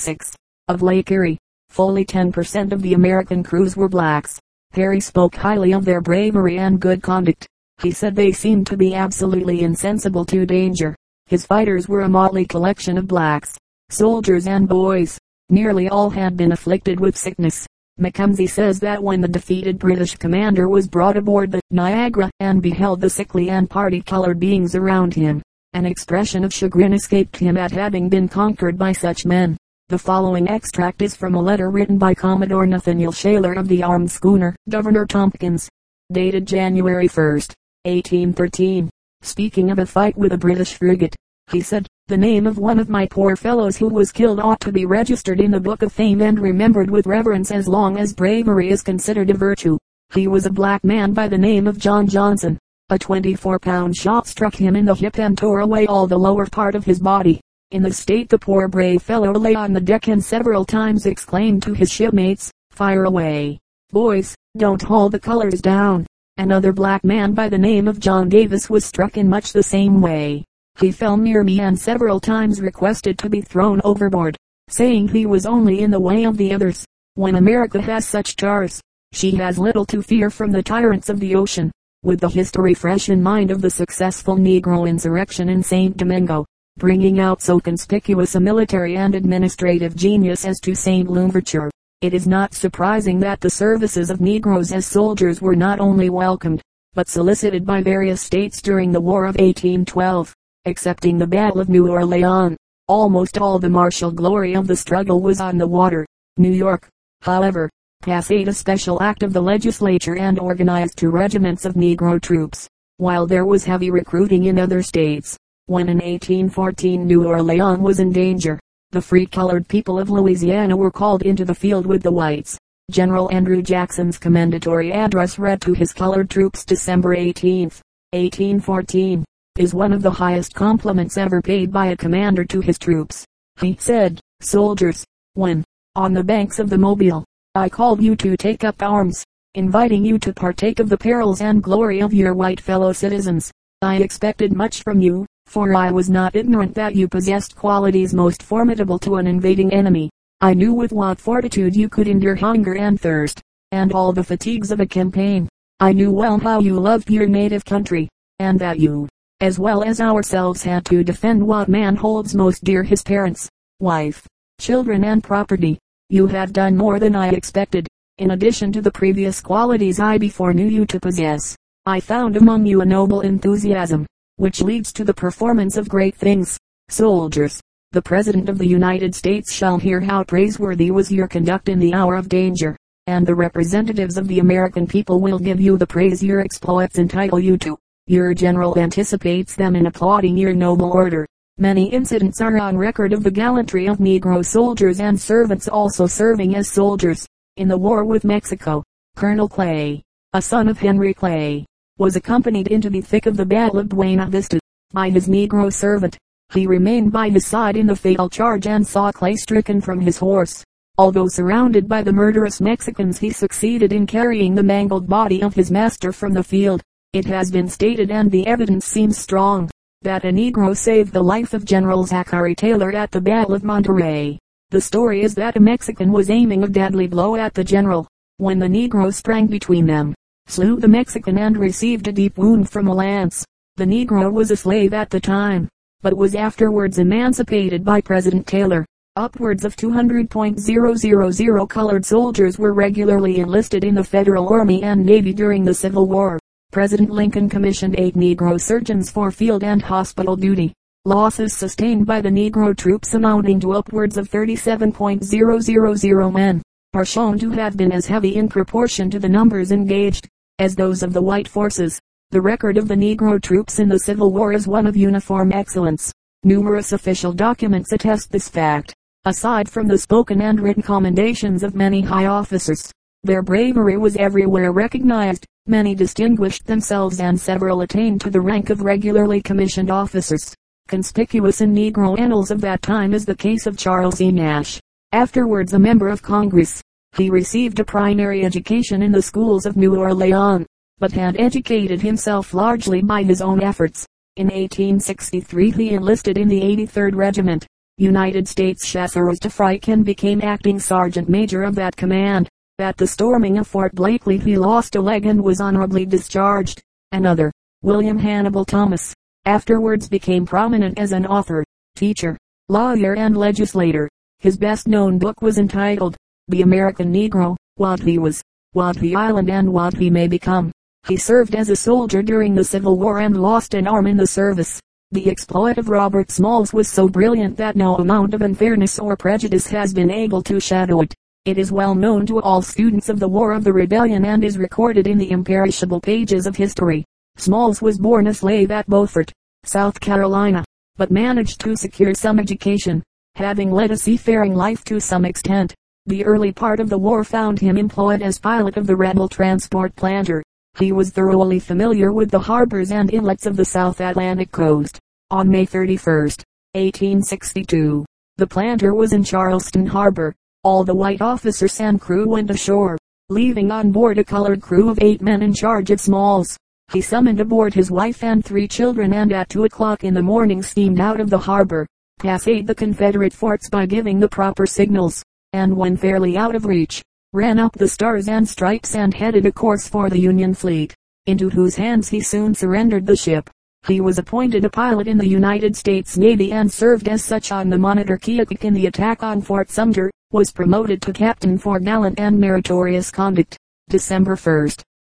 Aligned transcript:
6. 0.00 0.34
Of 0.68 0.82
Lake 0.82 1.10
Erie, 1.10 1.38
fully 1.68 2.04
10% 2.04 2.72
of 2.72 2.80
the 2.80 2.94
American 2.94 3.42
crews 3.42 3.76
were 3.76 3.88
blacks. 3.88 4.40
Perry 4.72 5.00
spoke 5.00 5.34
highly 5.34 5.72
of 5.72 5.84
their 5.84 6.00
bravery 6.00 6.58
and 6.58 6.80
good 6.80 7.02
conduct. 7.02 7.46
He 7.82 7.90
said 7.90 8.16
they 8.16 8.32
seemed 8.32 8.66
to 8.68 8.76
be 8.76 8.94
absolutely 8.94 9.62
insensible 9.62 10.24
to 10.26 10.46
danger. 10.46 10.96
His 11.26 11.44
fighters 11.44 11.88
were 11.88 12.00
a 12.00 12.08
motley 12.08 12.46
collection 12.46 12.96
of 12.96 13.06
blacks, 13.06 13.58
soldiers 13.90 14.46
and 14.46 14.68
boys. 14.68 15.18
Nearly 15.48 15.88
all 15.88 16.10
had 16.10 16.36
been 16.36 16.52
afflicted 16.52 16.98
with 16.98 17.16
sickness. 17.16 17.66
Mackenzie 17.98 18.46
says 18.46 18.80
that 18.80 19.02
when 19.02 19.20
the 19.20 19.28
defeated 19.28 19.78
British 19.78 20.16
commander 20.16 20.68
was 20.68 20.88
brought 20.88 21.16
aboard 21.18 21.50
the 21.50 21.60
Niagara 21.70 22.30
and 22.40 22.62
beheld 22.62 23.00
the 23.00 23.10
sickly 23.10 23.50
and 23.50 23.68
party-colored 23.68 24.40
beings 24.40 24.74
around 24.74 25.12
him, 25.12 25.42
an 25.74 25.84
expression 25.84 26.42
of 26.42 26.54
chagrin 26.54 26.94
escaped 26.94 27.36
him 27.36 27.56
at 27.56 27.70
having 27.70 28.08
been 28.08 28.28
conquered 28.28 28.78
by 28.78 28.92
such 28.92 29.26
men. 29.26 29.56
The 29.90 29.98
following 29.98 30.46
extract 30.46 31.02
is 31.02 31.16
from 31.16 31.34
a 31.34 31.42
letter 31.42 31.68
written 31.68 31.98
by 31.98 32.14
Commodore 32.14 32.64
Nathaniel 32.64 33.10
Shaler 33.10 33.54
of 33.54 33.66
the 33.66 33.82
armed 33.82 34.08
schooner 34.08 34.54
Governor 34.68 35.04
Tompkins, 35.04 35.68
dated 36.12 36.46
January 36.46 37.08
1, 37.08 37.24
1813. 37.24 38.88
Speaking 39.22 39.68
of 39.68 39.80
a 39.80 39.86
fight 39.86 40.16
with 40.16 40.32
a 40.32 40.38
British 40.38 40.74
frigate, 40.74 41.16
he 41.50 41.60
said, 41.60 41.88
the 42.06 42.16
name 42.16 42.46
of 42.46 42.56
one 42.56 42.78
of 42.78 42.88
my 42.88 43.04
poor 43.04 43.34
fellows 43.34 43.76
who 43.76 43.88
was 43.88 44.12
killed 44.12 44.38
ought 44.38 44.60
to 44.60 44.70
be 44.70 44.86
registered 44.86 45.40
in 45.40 45.50
the 45.50 45.58
book 45.58 45.82
of 45.82 45.92
fame 45.92 46.22
and 46.22 46.38
remembered 46.38 46.88
with 46.88 47.08
reverence 47.08 47.50
as 47.50 47.66
long 47.66 47.98
as 47.98 48.14
bravery 48.14 48.70
is 48.70 48.82
considered 48.82 49.30
a 49.30 49.34
virtue. 49.34 49.76
He 50.14 50.28
was 50.28 50.46
a 50.46 50.52
black 50.52 50.84
man 50.84 51.14
by 51.14 51.26
the 51.26 51.36
name 51.36 51.66
of 51.66 51.80
John 51.80 52.06
Johnson. 52.06 52.60
A 52.90 52.96
24 52.96 53.58
pound 53.58 53.96
shot 53.96 54.28
struck 54.28 54.54
him 54.54 54.76
in 54.76 54.84
the 54.84 54.94
hip 54.94 55.18
and 55.18 55.36
tore 55.36 55.58
away 55.58 55.88
all 55.88 56.06
the 56.06 56.16
lower 56.16 56.46
part 56.46 56.76
of 56.76 56.84
his 56.84 57.00
body. 57.00 57.40
In 57.72 57.84
the 57.84 57.92
state 57.92 58.28
the 58.28 58.38
poor 58.38 58.66
brave 58.66 59.00
fellow 59.00 59.30
lay 59.32 59.54
on 59.54 59.72
the 59.72 59.80
deck 59.80 60.08
and 60.08 60.24
several 60.24 60.64
times 60.64 61.06
exclaimed 61.06 61.62
to 61.62 61.72
his 61.72 61.88
shipmates, 61.88 62.50
fire 62.72 63.04
away. 63.04 63.60
Boys, 63.92 64.34
don't 64.58 64.82
haul 64.82 65.08
the 65.08 65.20
colors 65.20 65.60
down. 65.60 66.04
Another 66.36 66.72
black 66.72 67.04
man 67.04 67.32
by 67.32 67.48
the 67.48 67.58
name 67.58 67.86
of 67.86 68.00
John 68.00 68.28
Davis 68.28 68.68
was 68.68 68.84
struck 68.84 69.16
in 69.16 69.28
much 69.28 69.52
the 69.52 69.62
same 69.62 70.00
way. 70.00 70.44
He 70.80 70.90
fell 70.90 71.16
near 71.16 71.44
me 71.44 71.60
and 71.60 71.78
several 71.78 72.18
times 72.18 72.60
requested 72.60 73.16
to 73.18 73.30
be 73.30 73.40
thrown 73.40 73.80
overboard, 73.84 74.36
saying 74.68 75.06
he 75.06 75.24
was 75.24 75.46
only 75.46 75.82
in 75.82 75.92
the 75.92 76.00
way 76.00 76.24
of 76.24 76.38
the 76.38 76.52
others. 76.52 76.84
When 77.14 77.36
America 77.36 77.80
has 77.80 78.04
such 78.04 78.34
jars, 78.34 78.80
she 79.12 79.36
has 79.36 79.60
little 79.60 79.84
to 79.86 80.02
fear 80.02 80.28
from 80.28 80.50
the 80.50 80.62
tyrants 80.62 81.08
of 81.08 81.20
the 81.20 81.36
ocean. 81.36 81.70
With 82.02 82.18
the 82.18 82.30
history 82.30 82.74
fresh 82.74 83.10
in 83.10 83.22
mind 83.22 83.52
of 83.52 83.60
the 83.60 83.70
successful 83.70 84.36
Negro 84.36 84.88
insurrection 84.88 85.48
in 85.48 85.62
St. 85.62 85.96
Domingo, 85.96 86.46
bringing 86.76 87.20
out 87.20 87.42
so 87.42 87.60
conspicuous 87.60 88.34
a 88.34 88.40
military 88.40 88.96
and 88.96 89.14
administrative 89.14 89.94
genius 89.96 90.44
as 90.44 90.60
Toussaint 90.60 91.08
Louverture. 91.08 91.70
It 92.00 92.14
is 92.14 92.26
not 92.26 92.54
surprising 92.54 93.20
that 93.20 93.40
the 93.40 93.50
services 93.50 94.10
of 94.10 94.20
Negroes 94.20 94.72
as 94.72 94.86
soldiers 94.86 95.42
were 95.42 95.56
not 95.56 95.80
only 95.80 96.08
welcomed, 96.08 96.62
but 96.94 97.08
solicited 97.08 97.66
by 97.66 97.82
various 97.82 98.20
states 98.20 98.62
during 98.62 98.90
the 98.92 99.00
War 99.00 99.24
of 99.24 99.36
1812. 99.36 100.34
Excepting 100.66 101.18
the 101.18 101.26
Battle 101.26 101.60
of 101.60 101.68
New 101.68 101.88
Orleans, 101.88 102.56
almost 102.86 103.38
all 103.38 103.58
the 103.58 103.68
martial 103.68 104.10
glory 104.10 104.54
of 104.54 104.66
the 104.66 104.76
struggle 104.76 105.20
was 105.20 105.40
on 105.40 105.56
the 105.56 105.66
water. 105.66 106.06
New 106.36 106.52
York, 106.52 106.88
however, 107.22 107.70
passed 108.02 108.30
a 108.30 108.52
special 108.52 109.02
act 109.02 109.22
of 109.22 109.32
the 109.32 109.40
legislature 109.40 110.16
and 110.16 110.38
organized 110.38 110.96
two 110.96 111.10
regiments 111.10 111.64
of 111.64 111.74
Negro 111.74 112.20
troops, 112.20 112.68
while 112.96 113.26
there 113.26 113.44
was 113.44 113.64
heavy 113.64 113.90
recruiting 113.90 114.44
in 114.44 114.58
other 114.58 114.82
states. 114.82 115.38
When 115.70 115.88
in 115.88 115.98
1814 115.98 117.06
New 117.06 117.28
Orleans 117.28 117.78
was 117.78 118.00
in 118.00 118.10
danger, 118.10 118.58
the 118.90 119.00
free 119.00 119.24
colored 119.24 119.68
people 119.68 120.00
of 120.00 120.10
Louisiana 120.10 120.76
were 120.76 120.90
called 120.90 121.22
into 121.22 121.44
the 121.44 121.54
field 121.54 121.86
with 121.86 122.02
the 122.02 122.10
whites. 122.10 122.58
General 122.90 123.30
Andrew 123.30 123.62
Jackson's 123.62 124.18
commendatory 124.18 124.92
address 124.92 125.38
read 125.38 125.60
to 125.60 125.72
his 125.72 125.92
colored 125.92 126.28
troops 126.28 126.64
December 126.64 127.14
18, 127.14 127.66
1814, 128.10 129.24
is 129.60 129.72
one 129.72 129.92
of 129.92 130.02
the 130.02 130.10
highest 130.10 130.56
compliments 130.56 131.16
ever 131.16 131.40
paid 131.40 131.70
by 131.70 131.86
a 131.86 131.96
commander 131.96 132.44
to 132.46 132.60
his 132.60 132.76
troops. 132.76 133.24
He 133.60 133.76
said, 133.78 134.18
Soldiers, 134.40 135.04
when, 135.34 135.62
on 135.94 136.12
the 136.12 136.24
banks 136.24 136.58
of 136.58 136.68
the 136.68 136.78
Mobile, 136.78 137.24
I 137.54 137.68
called 137.68 138.02
you 138.02 138.16
to 138.16 138.36
take 138.36 138.64
up 138.64 138.82
arms, 138.82 139.24
inviting 139.54 140.04
you 140.04 140.18
to 140.18 140.32
partake 140.32 140.80
of 140.80 140.88
the 140.88 140.98
perils 140.98 141.40
and 141.40 141.62
glory 141.62 142.00
of 142.00 142.12
your 142.12 142.34
white 142.34 142.60
fellow 142.60 142.92
citizens, 142.92 143.52
I 143.82 143.98
expected 143.98 144.52
much 144.52 144.82
from 144.82 145.00
you, 145.00 145.26
for 145.50 145.74
I 145.74 145.90
was 145.90 146.08
not 146.08 146.36
ignorant 146.36 146.76
that 146.76 146.94
you 146.94 147.08
possessed 147.08 147.56
qualities 147.56 148.14
most 148.14 148.40
formidable 148.40 149.00
to 149.00 149.16
an 149.16 149.26
invading 149.26 149.72
enemy. 149.72 150.08
I 150.40 150.54
knew 150.54 150.72
with 150.72 150.92
what 150.92 151.18
fortitude 151.18 151.74
you 151.74 151.88
could 151.88 152.06
endure 152.06 152.36
hunger 152.36 152.76
and 152.76 153.00
thirst, 153.00 153.42
and 153.72 153.92
all 153.92 154.12
the 154.12 154.22
fatigues 154.22 154.70
of 154.70 154.78
a 154.78 154.86
campaign. 154.86 155.48
I 155.80 155.92
knew 155.92 156.12
well 156.12 156.38
how 156.38 156.60
you 156.60 156.78
loved 156.78 157.10
your 157.10 157.26
native 157.26 157.64
country, 157.64 158.08
and 158.38 158.60
that 158.60 158.78
you, 158.78 159.08
as 159.40 159.58
well 159.58 159.82
as 159.82 160.00
ourselves 160.00 160.62
had 160.62 160.84
to 160.84 161.02
defend 161.02 161.44
what 161.44 161.68
man 161.68 161.96
holds 161.96 162.32
most 162.32 162.62
dear 162.62 162.84
his 162.84 163.02
parents, 163.02 163.48
wife, 163.80 164.24
children 164.60 165.02
and 165.02 165.20
property. 165.20 165.80
You 166.10 166.28
have 166.28 166.52
done 166.52 166.76
more 166.76 167.00
than 167.00 167.16
I 167.16 167.30
expected, 167.30 167.88
in 168.18 168.30
addition 168.30 168.70
to 168.70 168.80
the 168.80 168.92
previous 168.92 169.40
qualities 169.40 169.98
I 169.98 170.16
before 170.16 170.54
knew 170.54 170.68
you 170.68 170.86
to 170.86 171.00
possess. 171.00 171.56
I 171.86 171.98
found 171.98 172.36
among 172.36 172.66
you 172.66 172.82
a 172.82 172.86
noble 172.86 173.22
enthusiasm, 173.22 174.06
which 174.40 174.62
leads 174.62 174.90
to 174.90 175.04
the 175.04 175.12
performance 175.12 175.76
of 175.76 175.86
great 175.86 176.16
things. 176.16 176.58
Soldiers, 176.88 177.60
the 177.92 178.00
President 178.00 178.48
of 178.48 178.56
the 178.56 178.66
United 178.66 179.14
States 179.14 179.52
shall 179.52 179.76
hear 179.76 180.00
how 180.00 180.24
praiseworthy 180.24 180.90
was 180.90 181.12
your 181.12 181.28
conduct 181.28 181.68
in 181.68 181.78
the 181.78 181.92
hour 181.92 182.14
of 182.14 182.30
danger, 182.30 182.74
and 183.06 183.26
the 183.26 183.34
representatives 183.34 184.16
of 184.16 184.26
the 184.28 184.38
American 184.38 184.86
people 184.86 185.20
will 185.20 185.38
give 185.38 185.60
you 185.60 185.76
the 185.76 185.86
praise 185.86 186.22
your 186.22 186.40
exploits 186.40 186.98
entitle 186.98 187.38
you 187.38 187.58
to. 187.58 187.76
Your 188.06 188.32
general 188.32 188.78
anticipates 188.78 189.54
them 189.54 189.76
in 189.76 189.84
applauding 189.84 190.38
your 190.38 190.54
noble 190.54 190.90
order. 190.90 191.26
Many 191.58 191.92
incidents 191.92 192.40
are 192.40 192.56
on 192.56 192.78
record 192.78 193.12
of 193.12 193.22
the 193.22 193.30
gallantry 193.30 193.88
of 193.88 193.98
Negro 193.98 194.42
soldiers 194.42 195.00
and 195.00 195.20
servants 195.20 195.68
also 195.68 196.06
serving 196.06 196.56
as 196.56 196.70
soldiers. 196.70 197.26
In 197.58 197.68
the 197.68 197.76
war 197.76 198.06
with 198.06 198.24
Mexico, 198.24 198.82
Colonel 199.16 199.50
Clay, 199.50 200.02
a 200.32 200.40
son 200.40 200.66
of 200.66 200.78
Henry 200.78 201.12
Clay, 201.12 201.66
was 202.00 202.16
accompanied 202.16 202.68
into 202.68 202.88
the 202.88 203.02
thick 203.02 203.26
of 203.26 203.36
the 203.36 203.44
battle 203.44 203.78
of 203.78 203.90
Buena 203.90 204.26
Vista, 204.26 204.58
by 204.94 205.10
his 205.10 205.28
negro 205.28 205.70
servant. 205.70 206.16
He 206.50 206.66
remained 206.66 207.12
by 207.12 207.28
his 207.28 207.46
side 207.46 207.76
in 207.76 207.86
the 207.86 207.94
fatal 207.94 208.30
charge 208.30 208.66
and 208.66 208.86
saw 208.86 209.12
Clay 209.12 209.36
stricken 209.36 209.82
from 209.82 210.00
his 210.00 210.16
horse. 210.16 210.64
Although 210.96 211.28
surrounded 211.28 211.86
by 211.86 212.02
the 212.02 212.12
murderous 212.12 212.58
Mexicans 212.58 213.18
he 213.18 213.28
succeeded 213.28 213.92
in 213.92 214.06
carrying 214.06 214.54
the 214.54 214.62
mangled 214.62 215.08
body 215.08 215.42
of 215.42 215.54
his 215.54 215.70
master 215.70 216.10
from 216.10 216.32
the 216.32 216.42
field. 216.42 216.80
It 217.12 217.26
has 217.26 217.50
been 217.50 217.68
stated 217.68 218.10
and 218.10 218.30
the 218.30 218.46
evidence 218.46 218.86
seems 218.86 219.18
strong, 219.18 219.68
that 220.00 220.24
a 220.24 220.28
Negro 220.28 220.74
saved 220.74 221.12
the 221.12 221.22
life 221.22 221.52
of 221.52 221.66
General 221.66 222.04
Zachary 222.04 222.54
Taylor 222.54 222.92
at 222.92 223.10
the 223.10 223.20
Battle 223.20 223.54
of 223.54 223.62
Monterey. 223.62 224.38
The 224.70 224.80
story 224.80 225.20
is 225.20 225.34
that 225.34 225.56
a 225.56 225.60
Mexican 225.60 226.12
was 226.12 226.30
aiming 226.30 226.64
a 226.64 226.68
deadly 226.68 227.08
blow 227.08 227.36
at 227.36 227.52
the 227.52 227.62
general, 227.62 228.08
when 228.38 228.58
the 228.58 228.68
Negro 228.68 229.12
sprang 229.12 229.48
between 229.48 229.84
them 229.84 230.14
slew 230.50 230.80
the 230.80 230.88
Mexican 230.88 231.38
and 231.38 231.56
received 231.56 232.08
a 232.08 232.12
deep 232.12 232.36
wound 232.36 232.68
from 232.68 232.88
a 232.88 232.94
lance. 232.94 233.44
The 233.76 233.84
Negro 233.84 234.32
was 234.32 234.50
a 234.50 234.56
slave 234.56 234.92
at 234.92 235.08
the 235.08 235.20
time, 235.20 235.68
but 236.02 236.16
was 236.16 236.34
afterwards 236.34 236.98
emancipated 236.98 237.84
by 237.84 238.00
President 238.00 238.44
Taylor. 238.46 238.84
Upwards 239.16 239.64
of 239.64 239.76
200.000 239.76 241.68
colored 241.68 242.04
soldiers 242.04 242.58
were 242.58 242.72
regularly 242.72 243.38
enlisted 243.38 243.84
in 243.84 243.94
the 243.94 244.02
Federal 244.02 244.48
Army 244.48 244.82
and 244.82 245.06
Navy 245.06 245.32
during 245.32 245.64
the 245.64 245.74
Civil 245.74 246.06
War. 246.06 246.40
President 246.72 247.10
Lincoln 247.10 247.48
commissioned 247.48 247.94
eight 247.98 248.16
Negro 248.16 248.60
surgeons 248.60 249.10
for 249.10 249.30
field 249.30 249.62
and 249.62 249.82
hospital 249.82 250.34
duty. 250.36 250.72
Losses 251.04 251.56
sustained 251.56 252.06
by 252.06 252.20
the 252.20 252.28
Negro 252.28 252.76
troops 252.76 253.14
amounting 253.14 253.60
to 253.60 253.70
upwards 253.72 254.16
of 254.16 254.28
37.000 254.30 256.32
men, 256.32 256.62
are 256.92 257.04
shown 257.04 257.38
to 257.38 257.50
have 257.50 257.76
been 257.76 257.92
as 257.92 258.06
heavy 258.06 258.34
in 258.34 258.48
proportion 258.48 259.08
to 259.10 259.20
the 259.20 259.28
numbers 259.28 259.70
engaged 259.70 260.28
as 260.60 260.76
those 260.76 261.02
of 261.02 261.12
the 261.12 261.22
white 261.22 261.48
forces. 261.48 261.98
The 262.30 262.40
record 262.40 262.76
of 262.76 262.86
the 262.86 262.94
Negro 262.94 263.42
troops 263.42 263.80
in 263.80 263.88
the 263.88 263.98
Civil 263.98 264.30
War 264.30 264.52
is 264.52 264.68
one 264.68 264.86
of 264.86 264.96
uniform 264.96 265.50
excellence. 265.52 266.12
Numerous 266.44 266.92
official 266.92 267.32
documents 267.32 267.90
attest 267.92 268.30
this 268.30 268.48
fact. 268.48 268.94
Aside 269.24 269.68
from 269.68 269.88
the 269.88 269.98
spoken 269.98 270.40
and 270.40 270.60
written 270.60 270.82
commendations 270.82 271.62
of 271.62 271.74
many 271.74 272.00
high 272.02 272.26
officers, 272.26 272.92
their 273.24 273.42
bravery 273.42 273.98
was 273.98 274.16
everywhere 274.16 274.72
recognized. 274.72 275.44
Many 275.66 275.94
distinguished 275.94 276.66
themselves 276.66 277.20
and 277.20 277.38
several 277.38 277.80
attained 277.80 278.20
to 278.22 278.30
the 278.30 278.40
rank 278.40 278.70
of 278.70 278.82
regularly 278.82 279.42
commissioned 279.42 279.90
officers. 279.90 280.54
Conspicuous 280.88 281.60
in 281.60 281.74
Negro 281.74 282.18
annals 282.18 282.50
of 282.50 282.60
that 282.62 282.82
time 282.82 283.12
is 283.12 283.24
the 283.24 283.34
case 283.34 283.66
of 283.66 283.76
Charles 283.76 284.20
E. 284.20 284.32
Nash, 284.32 284.80
afterwards 285.12 285.72
a 285.72 285.78
member 285.78 286.08
of 286.08 286.22
Congress. 286.22 286.82
He 287.16 287.28
received 287.28 287.80
a 287.80 287.84
primary 287.84 288.44
education 288.44 289.02
in 289.02 289.12
the 289.12 289.22
schools 289.22 289.66
of 289.66 289.76
New 289.76 289.96
Orleans, 289.96 290.66
but 290.98 291.12
had 291.12 291.40
educated 291.40 292.00
himself 292.00 292.54
largely 292.54 293.02
by 293.02 293.22
his 293.22 293.42
own 293.42 293.62
efforts. 293.62 294.06
In 294.36 294.46
1863 294.46 295.70
he 295.72 295.90
enlisted 295.90 296.38
in 296.38 296.48
the 296.48 296.60
83rd 296.60 297.16
Regiment. 297.16 297.66
United 297.98 298.48
States 298.48 298.86
Chasseurs 298.86 299.38
d'Afrique 299.38 299.88
and 299.88 300.04
became 300.04 300.40
acting 300.40 300.78
sergeant 300.78 301.28
major 301.28 301.64
of 301.64 301.74
that 301.74 301.96
command. 301.96 302.48
At 302.78 302.96
the 302.96 303.06
storming 303.06 303.58
of 303.58 303.66
Fort 303.66 303.94
Blakely 303.94 304.38
he 304.38 304.56
lost 304.56 304.96
a 304.96 305.00
leg 305.00 305.26
and 305.26 305.42
was 305.42 305.60
honorably 305.60 306.06
discharged. 306.06 306.80
Another, 307.12 307.52
William 307.82 308.18
Hannibal 308.18 308.64
Thomas, 308.64 309.12
afterwards 309.44 310.08
became 310.08 310.46
prominent 310.46 310.98
as 310.98 311.12
an 311.12 311.26
author, 311.26 311.64
teacher, 311.96 312.38
lawyer 312.68 313.16
and 313.16 313.36
legislator. 313.36 314.08
His 314.38 314.56
best 314.56 314.88
known 314.88 315.18
book 315.18 315.42
was 315.42 315.58
entitled, 315.58 316.16
The 316.50 316.62
American 316.62 317.12
Negro, 317.12 317.54
What 317.76 318.00
He 318.00 318.18
Was, 318.18 318.42
What 318.72 318.96
the 318.96 319.14
Island 319.14 319.48
and 319.48 319.72
What 319.72 319.94
He 319.94 320.10
May 320.10 320.26
Become. 320.26 320.72
He 321.06 321.16
served 321.16 321.54
as 321.54 321.70
a 321.70 321.76
soldier 321.76 322.22
during 322.22 322.56
the 322.56 322.64
Civil 322.64 322.98
War 322.98 323.20
and 323.20 323.40
lost 323.40 323.72
an 323.74 323.86
arm 323.86 324.08
in 324.08 324.16
the 324.16 324.26
service. 324.26 324.80
The 325.12 325.30
exploit 325.30 325.78
of 325.78 325.88
Robert 325.88 326.32
Smalls 326.32 326.72
was 326.72 326.88
so 326.88 327.08
brilliant 327.08 327.56
that 327.58 327.76
no 327.76 327.94
amount 327.98 328.34
of 328.34 328.42
unfairness 328.42 328.98
or 328.98 329.16
prejudice 329.16 329.68
has 329.68 329.94
been 329.94 330.10
able 330.10 330.42
to 330.42 330.58
shadow 330.58 331.02
it. 331.02 331.14
It 331.44 331.56
is 331.56 331.70
well 331.70 331.94
known 331.94 332.26
to 332.26 332.40
all 332.40 332.62
students 332.62 333.08
of 333.08 333.20
the 333.20 333.28
War 333.28 333.52
of 333.52 333.62
the 333.62 333.72
Rebellion 333.72 334.24
and 334.24 334.42
is 334.42 334.58
recorded 334.58 335.06
in 335.06 335.18
the 335.18 335.30
imperishable 335.30 336.00
pages 336.00 336.48
of 336.48 336.56
history. 336.56 337.04
Smalls 337.36 337.80
was 337.80 337.96
born 337.96 338.26
a 338.26 338.34
slave 338.34 338.72
at 338.72 338.88
Beaufort, 338.88 339.32
South 339.62 340.00
Carolina, 340.00 340.64
but 340.96 341.12
managed 341.12 341.60
to 341.60 341.76
secure 341.76 342.12
some 342.12 342.40
education, 342.40 343.04
having 343.36 343.70
led 343.70 343.92
a 343.92 343.96
seafaring 343.96 344.56
life 344.56 344.82
to 344.82 344.98
some 344.98 345.24
extent. 345.24 345.76
The 346.06 346.24
early 346.24 346.50
part 346.50 346.80
of 346.80 346.88
the 346.88 346.98
war 346.98 347.24
found 347.24 347.60
him 347.60 347.76
employed 347.76 348.22
as 348.22 348.38
pilot 348.38 348.78
of 348.78 348.86
the 348.86 348.96
rebel 348.96 349.28
transport 349.28 349.94
planter. 349.96 350.42
He 350.78 350.92
was 350.92 351.10
thoroughly 351.10 351.58
familiar 351.58 352.10
with 352.10 352.30
the 352.30 352.38
harbors 352.38 352.90
and 352.90 353.12
inlets 353.12 353.44
of 353.44 353.54
the 353.54 353.66
South 353.66 354.00
Atlantic 354.00 354.50
coast. 354.50 354.98
On 355.30 355.46
May 355.48 355.66
31, 355.66 356.30
1862, 356.72 358.06
the 358.38 358.46
planter 358.46 358.94
was 358.94 359.12
in 359.12 359.22
Charleston 359.22 359.84
harbor. 359.84 360.34
All 360.64 360.84
the 360.84 360.94
white 360.94 361.20
officers 361.20 361.78
and 361.80 362.00
crew 362.00 362.26
went 362.26 362.50
ashore, 362.50 362.96
leaving 363.28 363.70
on 363.70 363.92
board 363.92 364.16
a 364.18 364.24
colored 364.24 364.62
crew 364.62 364.88
of 364.88 364.98
eight 365.02 365.20
men 365.20 365.42
in 365.42 365.52
charge 365.52 365.90
of 365.90 366.00
Smalls. 366.00 366.56
He 366.92 367.02
summoned 367.02 367.40
aboard 367.40 367.74
his 367.74 367.90
wife 367.90 368.24
and 368.24 368.42
three 368.42 368.66
children 368.66 369.12
and 369.12 369.32
at 369.32 369.50
two 369.50 369.64
o'clock 369.64 370.02
in 370.02 370.14
the 370.14 370.22
morning 370.22 370.62
steamed 370.62 370.98
out 370.98 371.20
of 371.20 371.28
the 371.28 371.38
harbor, 371.38 371.86
passed 372.18 372.46
the 372.46 372.74
Confederate 372.74 373.34
forts 373.34 373.68
by 373.68 373.84
giving 373.84 374.18
the 374.18 374.28
proper 374.28 374.66
signals, 374.66 375.22
and 375.52 375.76
when 375.76 375.96
fairly 375.96 376.36
out 376.36 376.54
of 376.54 376.64
reach, 376.64 377.02
ran 377.32 377.58
up 377.58 377.72
the 377.72 377.88
stars 377.88 378.28
and 378.28 378.48
stripes 378.48 378.94
and 378.94 379.14
headed 379.14 379.46
a 379.46 379.52
course 379.52 379.88
for 379.88 380.10
the 380.10 380.18
Union 380.18 380.54
fleet, 380.54 380.94
into 381.26 381.50
whose 381.50 381.76
hands 381.76 382.08
he 382.08 382.20
soon 382.20 382.54
surrendered 382.54 383.06
the 383.06 383.16
ship. 383.16 383.48
He 383.86 384.00
was 384.00 384.18
appointed 384.18 384.64
a 384.64 384.70
pilot 384.70 385.08
in 385.08 385.16
the 385.16 385.26
United 385.26 385.74
States 385.74 386.16
Navy 386.16 386.52
and 386.52 386.70
served 386.70 387.08
as 387.08 387.24
such 387.24 387.50
on 387.50 387.70
the 387.70 387.78
Monitor 387.78 388.18
Keokuk 388.18 388.64
in 388.64 388.74
the 388.74 388.86
attack 388.86 389.22
on 389.22 389.40
Fort 389.40 389.70
Sumter, 389.70 390.10
was 390.32 390.52
promoted 390.52 391.00
to 391.02 391.12
captain 391.12 391.56
for 391.56 391.80
gallant 391.80 392.20
and 392.20 392.38
meritorious 392.38 393.10
conduct, 393.10 393.56
December 393.88 394.36
1, 394.36 394.54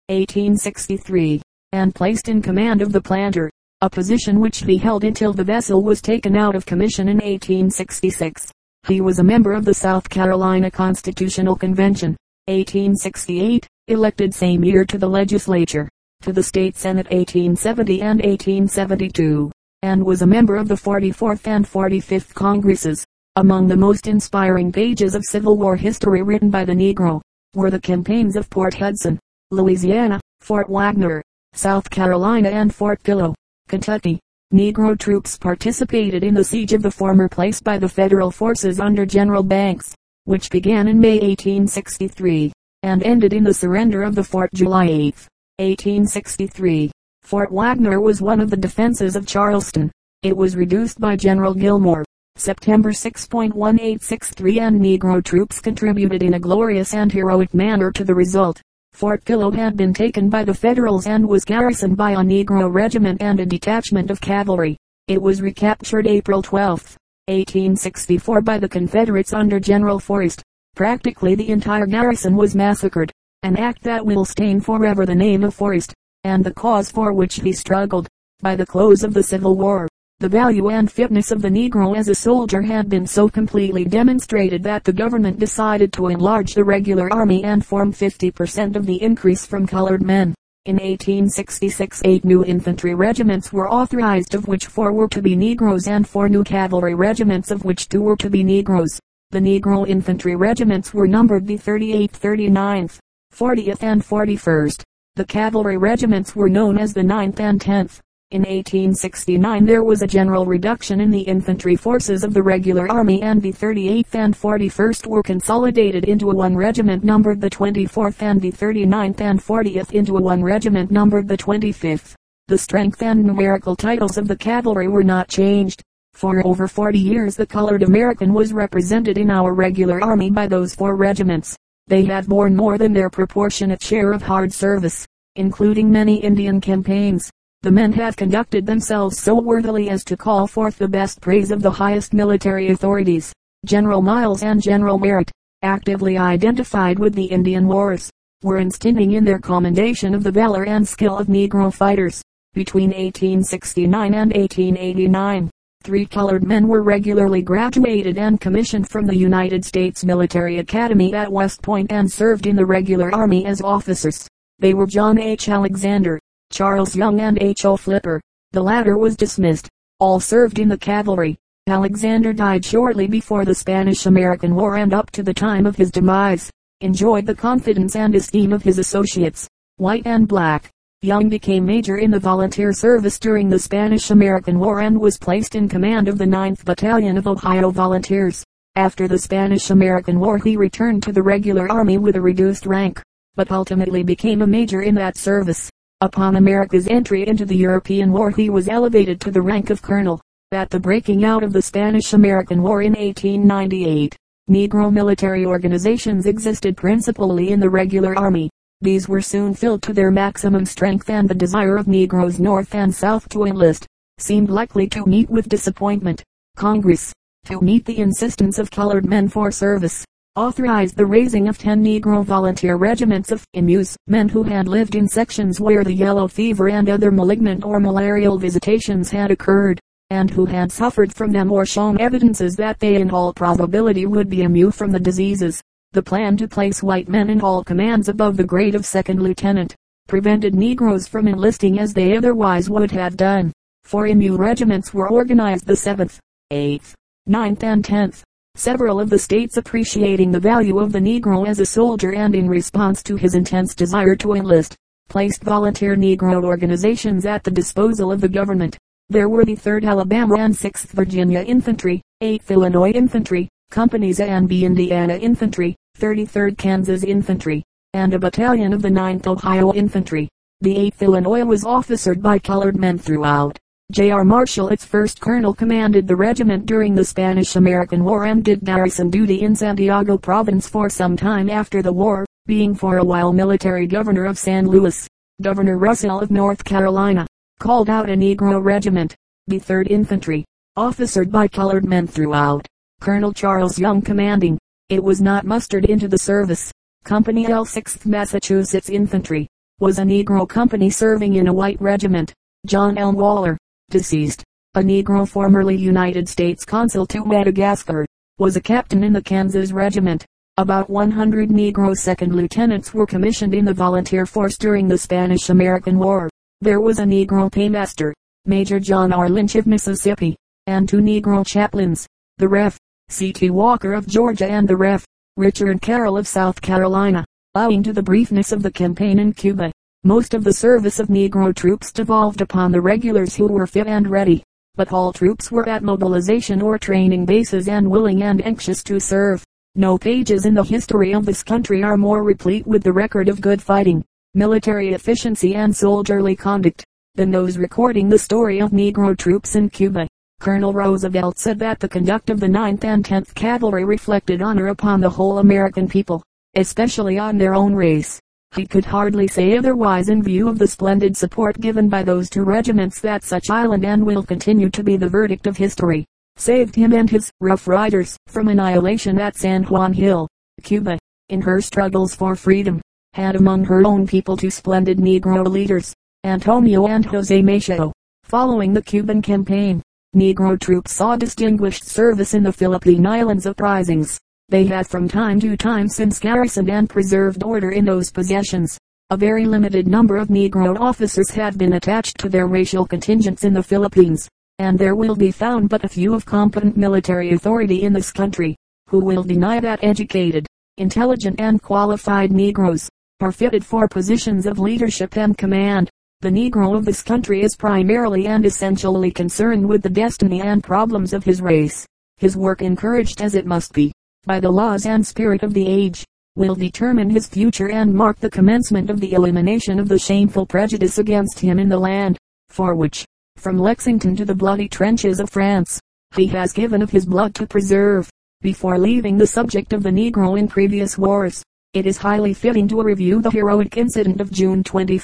1863, 0.08 1.42
and 1.72 1.96
placed 1.96 2.30
in 2.30 2.42
command 2.42 2.82
of 2.82 2.92
the 2.92 3.02
planter, 3.02 3.50
a 3.82 3.90
position 3.90 4.40
which 4.40 4.64
he 4.64 4.78
held 4.78 5.04
until 5.04 5.34
the 5.34 5.44
vessel 5.44 5.82
was 5.82 6.02
taken 6.02 6.36
out 6.36 6.56
of 6.56 6.66
commission 6.66 7.08
in 7.08 7.18
1866. 7.18 8.52
He 8.88 9.02
was 9.02 9.18
a 9.18 9.24
member 9.24 9.54
of 9.54 9.66
the 9.66 9.74
South 9.74 10.08
Carolina 10.08 10.70
Constitutional 10.70 11.56
Convention, 11.56 12.16
1868, 12.46 13.66
elected 13.88 14.32
same 14.32 14.64
year 14.64 14.86
to 14.86 15.00
the 15.00 15.10
legislature, 15.10 15.90
to 16.22 16.32
the 16.32 16.44
state 16.44 16.76
senate 16.76 17.08
1870 17.08 18.02
and 18.02 18.20
1872, 18.20 19.52
and 19.82 20.06
was 20.06 20.22
a 20.22 20.28
member 20.28 20.56
of 20.56 20.68
the 20.68 20.76
44th 20.76 21.48
and 21.48 21.66
45th 21.66 22.36
Congresses. 22.36 23.04
Among 23.38 23.68
the 23.68 23.76
most 23.76 24.06
inspiring 24.06 24.72
pages 24.72 25.16
of 25.16 25.26
Civil 25.26 25.58
War 25.58 25.76
history 25.76 26.22
written 26.22 26.52
by 26.52 26.64
the 26.64 26.74
Negro, 26.74 27.22
were 27.56 27.72
the 27.72 27.82
campaigns 27.82 28.36
of 28.36 28.52
Port 28.52 28.76
Hudson, 28.76 29.20
Louisiana, 29.50 30.22
Fort 30.42 30.70
Wagner, 30.70 31.24
South 31.54 31.90
Carolina 31.90 32.50
and 32.50 32.74
Fort 32.74 33.02
Pillow, 33.02 33.34
Kentucky. 33.68 34.20
Negro 34.54 34.98
troops 34.98 35.40
participated 35.40 36.24
in 36.24 36.36
the 36.36 36.44
siege 36.44 36.74
of 36.74 36.84
the 36.84 36.92
former 36.92 37.28
place 37.28 37.60
by 37.60 37.80
the 37.80 37.90
federal 37.90 38.30
forces 38.30 38.80
under 38.80 39.04
General 39.04 39.42
Banks, 39.42 39.96
which 40.26 40.52
began 40.52 40.88
in 40.88 41.00
May 41.00 41.20
1863, 41.20 42.54
and 42.84 43.02
ended 43.02 43.34
in 43.34 43.44
the 43.44 43.54
surrender 43.54 44.04
of 44.04 44.14
the 44.14 44.24
fort 44.24 44.54
July 44.54 44.86
8, 44.86 45.16
1863. 45.58 46.92
Fort 47.24 47.52
Wagner 47.52 48.00
was 48.00 48.22
one 48.22 48.40
of 48.40 48.52
the 48.52 48.56
defenses 48.56 49.16
of 49.16 49.26
Charleston. 49.26 49.92
It 50.22 50.38
was 50.38 50.56
reduced 50.56 51.00
by 51.00 51.16
General 51.16 51.56
Gillmore, 51.56 52.06
September 52.38 52.92
6.1863 52.92 54.60
and 54.62 54.80
Negro 54.80 55.24
troops 55.24 55.60
contributed 55.60 56.22
in 56.22 56.36
a 56.36 56.40
glorious 56.40 56.94
and 56.94 57.12
heroic 57.12 57.54
manner 57.56 57.92
to 57.92 58.04
the 58.04 58.14
result. 58.14 58.62
Fort 58.96 59.26
Pillow 59.26 59.52
had 59.52 59.76
been 59.76 59.94
taken 59.94 60.30
by 60.30 60.46
the 60.46 60.54
Federals 60.54 61.06
and 61.06 61.28
was 61.28 61.44
garrisoned 61.44 61.98
by 61.98 62.12
a 62.12 62.20
Negro 62.20 62.74
regiment 62.74 63.22
and 63.22 63.42
a 63.42 63.46
detachment 63.46 64.10
of 64.10 64.22
cavalry. 64.22 64.78
It 65.10 65.22
was 65.22 65.42
recaptured 65.42 66.08
April 66.08 66.42
12, 66.42 66.98
1864 67.28 68.40
by 68.40 68.58
the 68.58 68.70
Confederates 68.70 69.34
under 69.34 69.60
General 69.60 70.00
Forrest. 70.00 70.42
Practically 70.78 71.36
the 71.36 71.50
entire 71.50 71.86
garrison 71.86 72.38
was 72.38 72.56
massacred, 72.56 73.12
an 73.44 73.58
act 73.58 73.84
that 73.84 74.06
will 74.06 74.24
stain 74.24 74.62
forever 74.62 75.06
the 75.06 75.14
name 75.14 75.44
of 75.44 75.54
Forrest, 75.54 75.94
and 76.24 76.42
the 76.42 76.54
cause 76.54 76.90
for 76.90 77.12
which 77.12 77.42
he 77.42 77.52
struggled. 77.52 78.08
By 78.40 78.56
the 78.56 78.66
close 78.66 79.04
of 79.04 79.14
the 79.14 79.24
Civil 79.24 79.58
War, 79.58 79.90
the 80.20 80.30
value 80.30 80.70
and 80.70 80.90
fitness 80.90 81.30
of 81.32 81.42
the 81.42 81.50
Negro 81.50 81.98
as 81.98 82.08
a 82.08 82.16
soldier 82.16 82.62
had 82.62 82.88
been 82.88 83.06
so 83.06 83.28
completely 83.28 83.84
demonstrated 83.84 84.64
that 84.64 84.86
the 84.86 84.94
government 84.94 85.38
decided 85.40 85.92
to 85.92 86.08
enlarge 86.08 86.54
the 86.54 86.64
regular 86.64 87.12
army 87.12 87.44
and 87.44 87.66
form 87.66 87.92
50% 87.92 88.78
of 88.78 88.86
the 88.86 89.02
increase 89.02 89.46
from 89.46 89.68
colored 89.68 90.02
men. 90.02 90.34
In 90.66 90.78
1866 90.78 92.02
eight 92.06 92.24
new 92.24 92.46
infantry 92.46 92.96
regiments 92.96 93.52
were 93.52 93.70
authorized 93.70 94.34
of 94.36 94.48
which 94.48 94.68
four 94.68 94.94
were 94.94 95.10
to 95.10 95.22
be 95.22 95.36
Negroes 95.36 95.88
and 95.88 96.08
four 96.08 96.30
new 96.30 96.46
cavalry 96.46 96.96
regiments 96.96 97.52
of 97.52 97.66
which 97.66 97.90
two 97.90 98.02
were 98.02 98.16
to 98.16 98.30
be 98.30 98.42
Negroes. 98.42 98.98
The 99.32 99.40
Negro 99.40 99.86
infantry 99.86 100.38
regiments 100.38 100.94
were 100.94 101.08
numbered 101.08 101.46
the 101.46 101.58
38th, 101.58 102.14
39th, 102.14 103.00
40th 103.36 103.84
and 103.84 104.02
41st. 104.02 104.82
The 105.16 105.26
cavalry 105.26 105.78
regiments 105.78 106.38
were 106.38 106.50
known 106.50 106.78
as 106.78 106.94
the 106.94 107.02
9th 107.02 107.40
and 107.42 107.60
10th. 107.60 108.00
In 108.36 108.42
1869 108.42 109.64
there 109.64 109.86
was 109.86 110.02
a 110.02 110.08
general 110.08 110.46
reduction 110.46 111.00
in 111.00 111.10
the 111.10 111.22
infantry 111.22 111.78
forces 111.78 112.22
of 112.22 112.34
the 112.34 112.44
regular 112.44 112.92
army 112.92 113.22
and 113.22 113.42
the 113.42 113.54
38th 113.54 114.14
and 114.14 114.36
41st 114.36 115.08
were 115.08 115.24
consolidated 115.24 116.04
into 116.04 116.30
a 116.30 116.36
one 116.36 116.54
regiment 116.54 117.06
numbered 117.06 117.39
the 117.39 117.50
24th 117.50 118.22
and 118.22 118.42
the 118.42 118.51
39th 118.51 119.22
and 119.22 119.39
40th 119.39 119.94
into 119.94 120.18
a 120.18 120.22
one 120.22 120.44
regiment 120.44 120.92
numbered 120.92 121.30
the 121.30 121.38
25th. 121.38 122.13
The 122.50 122.58
strength 122.58 123.01
and 123.01 123.24
numerical 123.24 123.74
titles 123.74 124.18
of 124.18 124.27
the 124.27 124.36
cavalry 124.36 124.89
were 124.89 125.01
not 125.01 125.30
changed. 125.30 125.82
For 126.13 126.46
over 126.46 126.68
40 126.68 127.00
years 127.00 127.38
the 127.38 127.46
colored 127.46 127.84
American 127.84 128.34
was 128.34 128.51
represented 128.51 129.18
in 129.18 129.32
our 129.32 129.54
regular 129.54 130.04
army 130.04 130.30
by 130.30 130.48
those 130.48 130.75
four 130.75 130.98
regiments. 130.98 131.56
They 131.88 132.04
had 132.04 132.27
borne 132.27 132.54
more 132.54 132.77
than 132.77 132.92
their 132.92 133.10
proportionate 133.10 133.82
share 133.82 134.12
of 134.12 134.24
hard 134.24 134.51
service, 134.51 135.08
including 135.38 135.89
many 135.89 136.18
Indian 136.22 136.60
campaigns 136.60 137.32
the 137.65 137.72
men 137.72 137.91
have 137.91 138.15
conducted 138.15 138.63
themselves 138.63 139.17
so 139.17 139.41
worthily 139.41 139.89
as 139.89 140.03
to 140.03 140.15
call 140.15 140.45
forth 140.45 140.77
the 140.77 140.88
best 140.88 141.19
praise 141.19 141.50
of 141.50 141.63
the 141.63 141.72
highest 141.72 142.13
military 142.13 142.69
authorities. 142.69 143.34
General 143.65 144.03
Miles 144.03 144.43
and 144.43 144.62
General 144.62 145.00
Merritt, 145.00 145.31
actively 145.63 146.15
identified 146.15 147.00
with 147.00 147.15
the 147.15 147.25
Indian 147.25 147.67
wars, 147.67 148.12
were 148.43 148.60
instinting 148.60 149.13
in 149.13 149.25
their 149.25 149.39
commendation 149.39 150.13
of 150.13 150.22
the 150.22 150.31
valor 150.31 150.63
and 150.67 150.88
skill 150.88 151.17
of 151.17 151.25
Negro 151.25 151.74
fighters. 151.74 152.22
Between 152.53 152.91
1869 152.91 154.13
and 154.13 154.31
1889, 154.31 155.50
three 155.84 156.05
colored 156.05 156.43
men 156.43 156.67
were 156.67 156.84
regularly 156.84 157.41
graduated 157.41 158.19
and 158.19 158.39
commissioned 158.39 158.88
from 158.88 159.07
the 159.07 159.17
United 159.17 159.65
States 159.65 160.05
Military 160.05 160.60
Academy 160.60 161.15
at 161.15 161.31
West 161.31 161.63
Point 161.63 161.91
and 161.91 162.12
served 162.12 162.45
in 162.45 162.55
the 162.55 162.65
regular 162.67 163.12
army 163.12 163.43
as 163.48 163.60
officers. 163.60 164.27
They 164.60 164.75
were 164.75 164.86
John 164.86 165.17
H. 165.17 165.50
Alexander, 165.50 166.19
Charles 166.52 166.96
Young 166.96 167.20
and 167.22 167.42
H. 167.42 167.66
O. 167.66 167.78
Flipper. 167.78 168.22
The 168.52 168.62
latter 168.62 168.98
was 168.98 169.16
dismissed. 169.16 169.70
All 170.00 170.20
served 170.20 170.60
in 170.60 170.70
the 170.70 170.78
cavalry. 170.78 171.38
Alexander 171.68 172.32
died 172.32 172.64
shortly 172.64 173.08
before 173.08 173.44
the 173.44 173.56
Spanish-American 173.56 174.54
War 174.54 174.78
and 174.78 174.94
up 174.94 175.10
to 175.12 175.24
the 175.24 175.34
time 175.34 175.66
of 175.66 175.75
his 175.75 175.90
demise, 175.90 176.52
enjoyed 176.82 177.25
the 177.25 177.34
confidence 177.34 177.96
and 177.96 178.14
esteem 178.14 178.54
of 178.54 178.62
his 178.62 178.78
associates, 178.78 179.48
white 179.78 180.06
and 180.06 180.28
black. 180.28 180.70
Young 181.02 181.28
became 181.28 181.66
major 181.66 181.98
in 181.98 182.12
the 182.12 182.20
volunteer 182.20 182.72
service 182.72 183.18
during 183.18 183.50
the 183.50 183.58
Spanish-American 183.58 184.60
War 184.60 184.82
and 184.82 185.00
was 185.00 185.18
placed 185.18 185.56
in 185.56 185.68
command 185.68 186.08
of 186.08 186.18
the 186.18 186.25
9th 186.25 186.64
Battalion 186.66 187.18
of 187.18 187.28
Ohio 187.28 187.72
Volunteers. 187.72 188.44
After 188.75 189.08
the 189.08 189.18
Spanish-American 189.18 190.20
War 190.20 190.38
he 190.38 190.58
returned 190.58 191.02
to 191.04 191.12
the 191.12 191.24
regular 191.24 191.72
army 191.72 191.98
with 191.98 192.16
a 192.16 192.22
reduced 192.22 192.66
rank, 192.66 193.02
but 193.36 193.52
ultimately 193.52 194.04
became 194.04 194.42
a 194.42 194.48
major 194.48 194.84
in 194.84 194.94
that 194.96 195.18
service. 195.18 195.70
Upon 196.02 196.36
America's 196.36 196.88
entry 196.90 197.25
into 197.25 197.46
the 197.46 197.56
European 197.56 198.12
war 198.12 198.30
he 198.30 198.50
was 198.50 198.68
elevated 198.68 199.22
to 199.22 199.32
the 199.32 199.42
rank 199.42 199.70
of 199.70 199.82
colonel. 199.82 200.20
At 200.52 200.70
the 200.70 200.80
breaking 200.80 201.24
out 201.24 201.42
of 201.42 201.54
the 201.54 201.62
Spanish-American 201.62 202.62
War 202.62 202.82
in 202.82 202.94
1898, 202.94 204.18
Negro 204.50 204.92
military 204.92 205.46
organizations 205.46 206.25
existed 206.25 206.75
principally 206.75 207.52
in 207.52 207.62
the 207.62 207.70
regular 207.70 208.14
army. 208.18 208.50
These 208.82 209.08
were 209.08 209.22
soon 209.22 209.54
filled 209.54 209.82
to 209.84 209.94
their 209.94 210.12
maximum 210.12 210.66
strength 210.66 211.10
and 211.10 211.30
the 211.30 211.34
desire 211.34 211.78
of 211.78 211.88
Negroes 211.88 212.42
North 212.42 212.75
and 212.75 212.94
South 212.94 213.30
to 213.30 213.46
enlist, 213.46 213.88
seemed 214.18 214.50
likely 214.50 214.88
to 214.90 215.06
meet 215.06 215.30
with 215.30 215.48
disappointment. 215.48 216.22
Congress, 216.58 217.14
to 217.46 217.62
meet 217.62 217.86
the 217.86 218.00
insistence 218.00 218.60
of 218.60 218.70
colored 218.70 219.06
men 219.06 219.30
for 219.30 219.50
service, 219.50 220.04
authorized 220.36 220.98
the 220.98 221.06
raising 221.06 221.48
of 221.48 221.58
10 221.58 221.82
Negro 221.82 222.22
volunteer 222.22 222.75
regiments 222.75 223.32
of 223.32 223.46
immunes, 223.56 223.96
men 224.08 224.27
who 224.27 224.44
had 224.44 224.68
lived 224.68 224.94
in 224.94 225.08
sections 225.08 225.62
where 225.62 225.86
the 225.86 225.94
yellow 225.94 226.27
fever 226.27 226.68
and 226.68 226.89
other 226.89 227.10
malignant 227.10 227.63
or 227.63 227.80
malarial 227.80 228.38
visitations 228.38 229.10
had 229.10 229.32
occurred 229.32 229.80
and 230.10 230.30
who 230.30 230.46
had 230.46 230.74
suffered 230.74 231.13
from 231.15 231.32
them 231.32 231.51
or 231.54 231.65
shown 231.65 232.00
evidences 232.01 232.58
that 232.58 232.77
they 232.80 232.96
in 232.96 233.10
all 233.12 233.34
probability 233.34 234.06
would 234.06 234.30
be 234.30 234.44
immune 234.44 234.74
from 234.74 234.92
the 234.92 235.00
diseases. 235.00 235.62
The 235.94 236.04
plan 236.04 236.36
to 236.38 236.50
place 236.50 236.84
white 236.84 237.08
men 237.08 237.30
in 237.30 237.39
all 237.39 237.63
commands 237.63 238.10
above 238.10 238.36
the 238.36 238.44
grade 238.44 238.75
of 238.75 238.86
second 238.86 239.24
lieutenant, 239.24 239.74
prevented 240.10 240.54
Negroes 240.54 241.08
from 241.08 241.30
enlisting 241.30 241.80
as 241.80 241.94
they 241.94 242.15
otherwise 242.15 242.70
would 242.70 242.92
have 242.92 243.15
done. 243.15 243.54
Four 243.86 244.08
immune 244.08 244.36
regiments 244.36 244.94
were 244.94 245.10
organized 245.10 245.65
the 245.65 245.74
7th, 245.74 246.20
8th, 246.51 246.94
9th 247.30 247.63
and 247.63 247.84
10th. 247.86 248.22
Several 248.58 249.02
of 249.02 249.10
the 249.10 249.20
states 249.20 249.58
appreciating 249.58 250.32
the 250.32 250.40
value 250.40 250.80
of 250.80 250.94
the 250.94 251.00
Negro 251.00 251.46
as 251.46 251.60
a 251.60 251.66
soldier 251.66 252.14
and 252.14 252.34
in 252.34 252.48
response 252.48 253.04
to 253.04 253.18
his 253.18 253.36
intense 253.36 253.76
desire 253.76 254.16
to 254.16 254.32
enlist, 254.32 254.78
placed 255.10 255.44
volunteer 255.44 255.98
Negro 255.98 256.42
organizations 256.42 257.26
at 257.26 257.44
the 257.44 257.52
disposal 257.52 258.14
of 258.14 258.22
the 258.22 258.30
government. 258.30 258.78
There 259.10 259.28
were 259.28 259.44
the 259.44 259.58
3rd 259.58 259.86
Alabama 259.86 260.36
and 260.36 260.54
6th 260.54 260.88
Virginia 260.92 261.42
Infantry, 261.42 262.02
8th 262.24 262.50
Illinois 262.50 262.92
Infantry, 262.92 263.50
Companies 263.72 264.22
A 264.22 264.26
and 264.26 264.48
B 264.48 264.64
Indiana 264.64 265.16
Infantry, 265.16 265.76
33rd 266.00 266.58
Kansas 266.58 267.04
Infantry, 267.04 267.62
and 267.94 268.14
a 268.14 268.20
battalion 268.20 268.72
of 268.72 268.82
the 268.82 268.90
9th 268.90 269.28
Ohio 269.28 269.74
Infantry. 269.74 270.30
The 270.62 270.76
8th 270.76 271.02
Illinois 271.02 271.44
was 271.44 271.66
officered 271.66 272.22
by 272.22 272.40
colored 272.40 272.78
men 272.78 272.98
throughout. 273.00 273.60
J.R. 273.92 274.25
Marshall, 274.25 274.70
its 274.70 274.84
first 274.84 275.22
colonel, 275.22 275.54
commanded 275.54 276.08
the 276.08 276.15
regiment 276.15 276.65
during 276.65 276.96
the 276.96 277.06
Spanish-American 277.06 278.04
War 278.04 278.25
and 278.25 278.44
did 278.44 278.65
garrison 278.65 279.12
duty 279.12 279.44
in 279.44 279.56
Santiago 279.56 280.18
province 280.18 280.68
for 280.68 280.89
some 280.89 281.15
time 281.15 281.51
after 281.51 281.84
the 281.84 281.94
war, 281.94 282.25
being 282.48 282.74
for 282.74 282.98
a 282.98 283.04
while 283.04 283.32
military 283.32 283.86
governor 283.86 284.25
of 284.25 284.39
San 284.39 284.68
Luis. 284.68 285.08
Governor 285.42 285.77
Russell 285.77 286.20
of 286.20 286.32
North 286.32 286.63
Carolina, 286.63 287.27
called 287.60 287.88
out 287.88 288.10
a 288.10 288.13
Negro 288.13 288.63
regiment, 288.63 289.15
the 289.46 289.60
3rd 289.60 289.92
Infantry, 289.92 290.46
officered 290.75 291.32
by 291.32 291.48
colored 291.48 291.86
men 291.86 292.08
throughout. 292.08 292.65
Colonel 293.01 293.34
Charles 293.34 293.77
Young 293.77 294.01
commanding. 294.01 294.58
It 294.89 295.04
was 295.04 295.22
not 295.22 295.46
mustered 295.46 295.86
into 295.86 296.08
the 296.08 296.18
service. 296.18 296.72
Company 297.04 297.46
L 297.48 297.65
6th 297.65 298.06
Massachusetts 298.08 298.89
Infantry 298.89 299.48
was 299.80 300.00
a 300.00 300.04
Negro 300.04 300.50
company 300.50 300.89
serving 300.89 301.36
in 301.36 301.48
a 301.48 301.54
white 301.54 301.80
regiment. 301.80 302.34
John 302.65 302.98
L. 302.98 303.12
Waller, 303.12 303.58
deceased, 303.89 304.44
a 304.75 304.80
Negro 304.80 305.27
formerly 305.27 305.75
United 305.75 306.27
States 306.27 306.65
Consul 306.65 307.06
to 307.08 307.24
Madagascar, 307.24 308.06
was 308.38 308.56
a 308.56 308.62
captain 308.62 309.04
in 309.04 309.13
the 309.13 309.22
Kansas 309.22 309.72
Regiment. 309.72 310.25
About 310.58 310.89
100 310.89 311.50
Negro 311.50 311.96
second 311.96 312.36
lieutenants 312.36 312.94
were 312.94 313.06
commissioned 313.06 313.54
in 313.54 313.65
the 313.65 313.74
volunteer 313.74 314.25
force 314.25 314.58
during 314.58 314.88
the 314.88 314.98
Spanish-American 314.98 315.98
War. 315.98 316.30
There 316.62 316.82
was 316.82 317.00
a 317.00 317.04
Negro 317.04 317.51
paymaster, 317.51 318.13
Major 318.46 318.80
John 318.80 319.13
R. 319.13 319.30
Lynch 319.30 319.56
of 319.56 319.68
Mississippi, 319.68 320.36
and 320.68 320.88
two 320.88 321.01
Negro 321.01 321.46
chaplains, 321.46 322.08
the 322.38 322.48
Ref. 322.48 322.77
C.T. 323.10 323.51
Walker 323.51 323.94
of 323.94 324.08
Georgia 324.08 324.48
and 324.50 324.68
the 324.68 324.75
Ref. 324.75 325.06
Richard 325.38 325.80
Carroll 325.82 326.18
of 326.18 326.27
South 326.27 326.60
Carolina. 326.60 327.24
Owing 327.54 327.84
to 327.84 327.94
the 327.94 328.01
briefness 328.01 328.51
of 328.51 328.63
the 328.63 328.72
campaign 328.72 329.20
in 329.20 329.32
Cuba, 329.32 329.72
most 330.06 330.36
of 330.36 330.44
the 330.44 330.54
service 330.54 331.00
of 331.00 331.08
Negro 331.08 331.54
troops 331.54 331.92
devolved 331.92 332.40
upon 332.40 332.72
the 332.72 332.80
regulars 332.80 333.36
who 333.36 333.48
were 333.48 333.66
fit 333.66 333.88
and 333.88 334.08
ready. 334.08 334.44
But 334.76 334.94
all 334.94 335.12
troops 335.12 335.52
were 335.52 335.68
at 335.68 335.82
mobilization 335.82 336.62
or 336.62 336.78
training 336.78 337.26
bases 337.26 337.68
and 337.68 337.90
willing 337.90 338.22
and 338.22 338.46
anxious 338.46 338.84
to 338.84 339.00
serve. 339.00 339.44
No 339.74 339.98
pages 339.98 340.46
in 340.46 340.54
the 340.54 340.64
history 340.64 341.12
of 341.16 341.26
this 341.26 341.42
country 341.42 341.82
are 341.82 341.98
more 341.98 342.22
replete 342.22 342.68
with 342.68 342.84
the 342.84 342.94
record 342.94 343.28
of 343.30 343.42
good 343.42 343.60
fighting 343.60 344.06
military 344.36 344.94
efficiency 344.94 345.56
and 345.56 345.76
soldierly 345.76 346.36
conduct, 346.36 346.84
than 347.16 347.32
those 347.32 347.58
recording 347.58 348.08
the 348.08 348.20
story 348.20 348.60
of 348.60 348.72
Negro 348.72 349.18
troops 349.18 349.56
in 349.56 349.70
Cuba. 349.70 350.08
Colonel 350.40 350.74
Roosevelt 350.74 351.40
said 351.40 351.58
that 351.60 351.80
the 351.80 351.88
conduct 351.88 352.30
of 352.30 352.40
the 352.40 352.48
9th 352.48 352.84
and 352.84 353.04
10th 353.04 353.34
Cavalry 353.34 353.86
reflected 353.86 354.42
honor 354.44 354.68
upon 354.68 355.00
the 355.00 355.10
whole 355.10 355.40
American 355.40 355.88
people, 355.88 356.22
especially 356.56 357.18
on 357.18 357.38
their 357.38 357.56
own 357.56 357.74
race. 357.74 358.20
He 358.56 358.66
could 358.66 358.86
hardly 358.86 359.28
say 359.28 359.58
otherwise 359.58 360.10
in 360.10 360.24
view 360.24 360.48
of 360.48 360.58
the 360.58 360.68
splendid 360.68 361.18
support 361.18 361.60
given 361.60 361.90
by 361.90 362.04
those 362.04 362.30
two 362.30 362.44
regiments 362.44 363.02
that 363.02 363.24
such 363.24 363.50
island 363.50 363.84
and 363.86 364.06
will 364.06 364.24
continue 364.24 364.70
to 364.70 364.84
be 364.84 364.96
the 364.96 365.10
verdict 365.10 365.46
of 365.46 365.58
history, 365.58 366.06
saved 366.38 366.76
him 366.76 366.94
and 366.94 367.10
his 367.10 367.32
Rough 367.42 367.68
Riders 367.68 368.18
from 368.28 368.48
annihilation 368.48 369.20
at 369.20 369.36
San 369.36 369.64
Juan 369.64 369.94
Hill, 369.94 370.28
Cuba, 370.64 370.98
in 371.30 371.42
her 371.42 371.60
struggles 371.60 372.16
for 372.16 372.36
freedom 372.36 372.82
had 373.16 373.38
among 373.38 373.64
her 373.64 373.86
own 373.86 374.06
people 374.06 374.36
two 374.36 374.52
splendid 374.52 374.98
Negro 374.98 375.48
leaders, 375.48 375.94
Antonio 376.26 376.86
and 376.86 377.06
Jose 377.06 377.42
Machado. 377.42 377.94
Following 378.24 378.74
the 378.74 378.82
Cuban 378.82 379.22
campaign, 379.22 379.82
Negro 380.14 380.60
troops 380.60 380.92
saw 380.92 381.16
distinguished 381.16 381.86
service 381.86 382.34
in 382.34 382.44
the 382.44 382.52
Philippine 382.52 383.08
Islands 383.08 383.46
uprisings. 383.46 384.20
They 384.50 384.66
have 384.68 384.88
from 384.88 385.08
time 385.08 385.40
to 385.40 385.58
time 385.58 385.88
since 385.88 386.20
garrisoned 386.20 386.70
and 386.70 386.88
preserved 386.88 387.44
order 387.44 387.72
in 387.72 387.86
those 387.86 388.12
possessions. 388.12 388.78
A 389.10 389.18
very 389.18 389.44
limited 389.44 389.88
number 389.88 390.18
of 390.18 390.28
Negro 390.28 390.80
officers 390.80 391.32
have 391.32 391.58
been 391.58 391.74
attached 391.74 392.20
to 392.20 392.30
their 392.30 392.46
racial 392.46 392.86
contingents 392.86 393.44
in 393.44 393.54
the 393.54 393.64
Philippines, 393.64 394.30
and 394.60 394.78
there 394.78 394.96
will 394.96 395.16
be 395.16 395.32
found 395.32 395.70
but 395.70 395.84
a 395.84 395.90
few 395.90 396.14
of 396.14 396.28
competent 396.28 396.78
military 396.78 397.34
authority 397.34 397.82
in 397.82 397.94
this 397.94 398.12
country, 398.12 398.56
who 398.88 399.00
will 399.00 399.24
deny 399.24 399.60
that 399.60 399.84
educated, 399.84 400.46
intelligent 400.78 401.40
and 401.40 401.60
qualified 401.62 402.32
Negroes, 402.32 402.88
are 403.22 403.32
fitted 403.32 403.66
for 403.66 403.88
positions 403.88 404.46
of 404.46 404.60
leadership 404.60 405.18
and 405.18 405.36
command. 405.36 405.90
The 406.22 406.30
Negro 406.30 406.78
of 406.78 406.86
this 406.86 407.02
country 407.02 407.42
is 407.42 407.56
primarily 407.56 408.28
and 408.28 408.46
essentially 408.46 409.10
concerned 409.10 409.68
with 409.68 409.82
the 409.82 409.90
destiny 409.90 410.42
and 410.42 410.64
problems 410.64 411.14
of 411.14 411.24
his 411.24 411.42
race. 411.42 411.84
His 412.18 412.38
work 412.38 412.62
encouraged 412.62 413.22
as 413.22 413.34
it 413.34 413.46
must 413.46 413.74
be, 413.74 413.92
by 414.25 414.39
the 414.39 414.50
laws 414.50 414.86
and 414.86 415.05
spirit 415.05 415.44
of 415.44 415.53
the 415.53 415.67
age, 415.67 416.03
will 416.36 416.55
determine 416.55 417.10
his 417.10 417.27
future 417.27 417.70
and 417.70 417.94
mark 417.94 418.20
the 418.20 418.29
commencement 418.29 418.89
of 418.89 419.00
the 419.00 419.13
elimination 419.13 419.79
of 419.79 419.88
the 419.88 419.98
shameful 419.98 420.46
prejudice 420.46 420.98
against 420.98 421.39
him 421.39 421.60
in 421.60 421.70
the 421.70 421.79
land, 421.79 422.17
for 422.50 422.75
which, 422.75 423.05
from 423.38 423.58
Lexington 423.58 424.15
to 424.15 424.25
the 424.25 424.36
bloody 424.36 424.67
trenches 424.67 425.20
of 425.20 425.29
France, 425.29 425.79
he 426.15 426.27
has 426.27 426.51
given 426.51 426.82
of 426.82 426.89
his 426.89 427.05
blood 427.05 427.34
to 427.36 427.48
preserve. 427.48 428.10
Before 428.41 428.77
leaving 428.77 429.17
the 429.17 429.25
subject 429.27 429.74
of 429.74 429.82
the 429.82 429.89
Negro 429.89 430.38
in 430.38 430.48
previous 430.48 430.98
wars, 430.98 431.41
it 431.74 431.86
is 431.86 431.98
highly 431.98 432.34
fitting 432.34 432.67
to 432.67 432.84
review 432.84 433.22
the 433.22 433.32
heroic 433.32 433.77
incident 433.77 434.22
of 434.22 434.32
June 434.32 434.63
21, 434.63 435.00